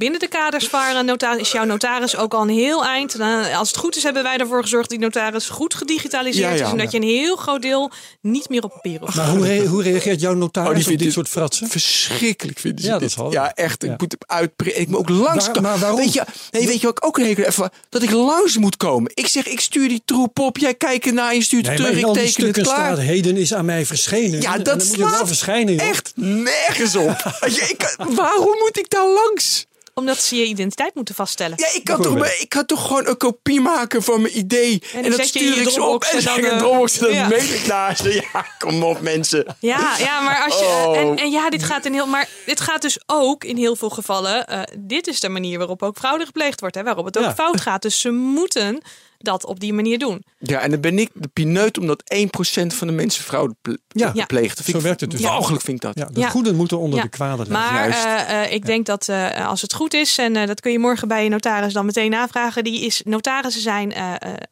[0.00, 3.20] binnen de kaders van notaris is jouw notaris ook al een heel eind.
[3.54, 6.70] als het goed is, hebben wij ervoor gezorgd dat die notaris goed gedigitaliseerd ja, is.
[6.70, 7.90] En dat je een heel groot deel
[8.20, 9.14] niet meer op papier hoeft.
[9.14, 11.68] Maar hoe, hoe reageert jouw notaris oh, op dit soort fratsen?
[11.68, 13.16] Verschrikkelijk vinden ze ja, dit.
[13.16, 13.84] Dat ja, echt.
[13.84, 14.80] Ik moet uitpreken.
[14.80, 15.98] Ik moet ook langs Waar, Maar waarom?
[15.98, 17.46] Weet je, nee, weet je wat ik ook reken?
[17.46, 19.10] Even dat ik langs moet komen.
[19.14, 20.58] Ik zeg, ik stuur die troep op.
[20.58, 21.96] Jij kijkt naar, je stuurt nee, terug.
[21.96, 22.92] Ik teken het klaar.
[22.92, 24.40] Staat, heden is aan mij verschenen.
[24.40, 25.78] Ja, dat slaat wel verschijnen.
[25.78, 27.34] Echt nergens op.
[27.70, 29.68] ik, waarom moet ik daar langs?
[29.94, 31.58] Omdat ze je identiteit moeten vaststellen.
[31.58, 34.82] Ja, ik kan, toch, ik kan toch gewoon een kopie maken van mijn idee.
[34.94, 36.04] En, en dat stuur ik ze op.
[36.04, 36.98] En dan een Dropbox.
[36.98, 37.28] En dan ja.
[37.28, 39.56] meet ik naast Ja, kom op mensen.
[39.58, 40.64] Ja, ja maar als je...
[40.64, 40.96] Oh.
[40.96, 42.06] En, en, ja, dit gaat in heel...
[42.06, 44.46] Maar dit gaat dus ook in heel veel gevallen...
[44.50, 46.74] Uh, dit is de manier waarop ook fraude gepleegd wordt.
[46.74, 47.34] Hè, waarop het ook ja.
[47.34, 47.82] fout gaat.
[47.82, 48.82] Dus ze moeten
[49.22, 50.24] dat op die manier doen.
[50.38, 54.26] Ja, en dan ben ik de pineut omdat 1% van de mensen fraude ple ja.
[54.26, 54.64] pleegt.
[54.64, 55.20] Zo werkt het dus.
[55.20, 55.98] Mogelijk vind ik dat.
[55.98, 57.52] Ja, de goede moeten onder de kwade liggen.
[57.52, 60.78] Maar uh, uh, ik denk dat uh, als het goed is, en dat kun je
[60.78, 63.92] morgen bij je notaris dan meteen navragen, die is, notarissen zijn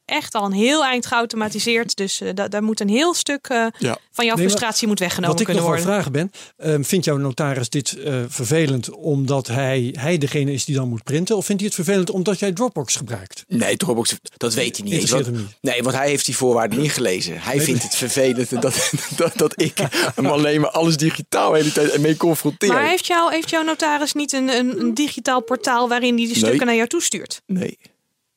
[0.04, 1.96] echt al een heel eind geautomatiseerd.
[1.96, 3.46] Dus daar moet een heel stuk
[4.12, 5.86] van jouw frustratie moet weggenomen kunnen worden.
[5.86, 7.96] Wat ik nog wel vragen ben, vindt jouw notaris dit
[8.28, 11.36] vervelend omdat hij, hij degene is die dan moet printen?
[11.36, 13.44] Of vindt hij het vervelend omdat jij Dropbox gebruikt?
[13.48, 15.28] Nee, Dropbox, dat weet hij niet eens.
[15.60, 17.40] nee, want hij heeft die voorwaarden niet gelezen.
[17.40, 19.78] Hij vindt het vervelend dat, dat, dat ik
[20.14, 22.72] hem alleen maar alles digitaal de hele tijd mee confronteer.
[22.72, 26.36] Maar heeft, jou, heeft jouw notaris niet een, een, een digitaal portaal waarin hij die
[26.36, 27.42] stukken naar jou toestuurt?
[27.46, 27.78] Nee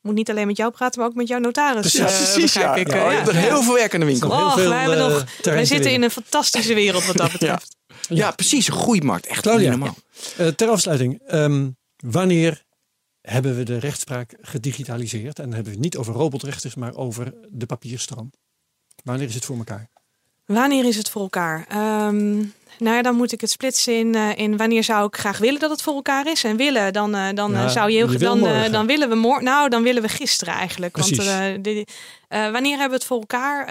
[0.02, 1.92] moet niet alleen met jou praten, maar ook met jouw notaris.
[1.92, 2.52] Ja, precies.
[2.52, 2.74] Ja.
[2.74, 3.10] Ik, ja.
[3.10, 3.26] ja.
[3.26, 4.30] er heel veel werk aan de winkel.
[4.30, 7.76] Oh, veel, wij, nog, wij zitten in een fantastische wereld wat dat betreft.
[7.86, 8.66] Ja, ja precies.
[8.66, 9.26] Een groeimarkt.
[9.26, 9.96] Echt Claudia, normaal.
[10.40, 11.20] Uh, ter afsluiting.
[11.32, 12.64] Um, wanneer
[13.22, 15.38] hebben we de rechtspraak gedigitaliseerd.
[15.38, 18.30] En dan hebben we het niet over robotrechters, maar over de papierstroom.
[19.04, 19.90] Wanneer is het voor elkaar?
[20.44, 21.66] Wanneer is het voor elkaar?
[22.06, 25.38] Um, nou ja, dan moet ik het splitsen in, uh, in wanneer zou ik graag
[25.38, 26.44] willen dat het voor elkaar is.
[26.44, 29.44] En willen, dan, uh, dan ja, zou je heel dan, uh, dan willen we morgen.
[29.44, 30.92] Nou, dan willen we gisteren eigenlijk.
[30.92, 31.16] Precies.
[31.16, 31.86] Want de,
[32.28, 33.66] wanneer hebben we het voor elkaar?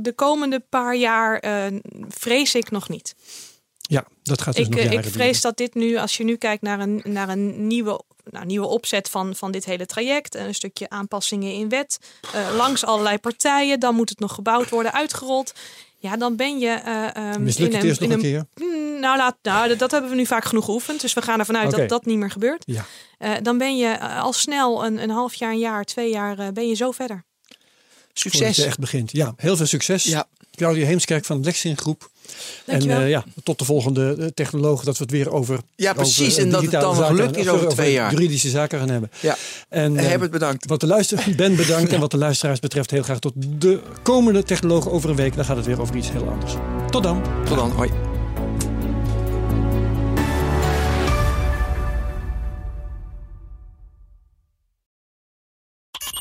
[0.00, 1.42] de komende paar jaar
[2.08, 3.14] vrees ik nog niet.
[3.88, 6.62] Ja, dat gaat dus ik, nog Ik vrees dat dit nu, als je nu kijkt
[6.62, 10.88] naar een, naar een nieuwe, nou, nieuwe opzet van, van dit hele traject, een stukje
[10.88, 11.98] aanpassingen in wet,
[12.34, 15.52] uh, langs allerlei partijen, dan moet het nog gebouwd worden, uitgerold.
[15.98, 18.46] Ja, dan ben je uh, um, in een, in een, keer?
[18.54, 21.00] Mm, nou, laat, nou, dat, hebben we nu vaak genoeg geoefend.
[21.00, 21.80] Dus we gaan ervan uit okay.
[21.80, 22.62] dat dat niet meer gebeurt.
[22.66, 22.84] Ja.
[23.18, 26.68] Uh, dan ben je al snel een, een half jaar, een jaar, twee jaar, ben
[26.68, 27.24] je zo verder.
[28.12, 28.56] Succes.
[28.56, 29.12] je echt begint.
[29.12, 30.04] Ja, heel veel succes.
[30.04, 30.28] Ja.
[30.54, 32.10] Claudia Heemskerk van de Lexin Groep.
[32.64, 35.58] En uh, ja, tot de volgende eh, technoloog dat we het weer over.
[35.76, 36.32] Ja, precies.
[36.32, 38.10] Over, en dat het dan nog lukt is over, over twee jaar.
[38.10, 39.10] Juridische zaken gaan hebben.
[39.20, 39.36] Ja.
[39.68, 40.66] En Herbert bedankt.
[40.66, 41.92] Wat de luister, Ben bedankt.
[41.98, 45.36] En wat de luisteraars betreft, heel graag tot de komende technoloog over een week.
[45.36, 46.52] Dan gaat het weer over iets heel anders.
[46.90, 47.22] Tot dan.
[47.44, 47.70] Tot dan.
[47.70, 48.07] Hoi.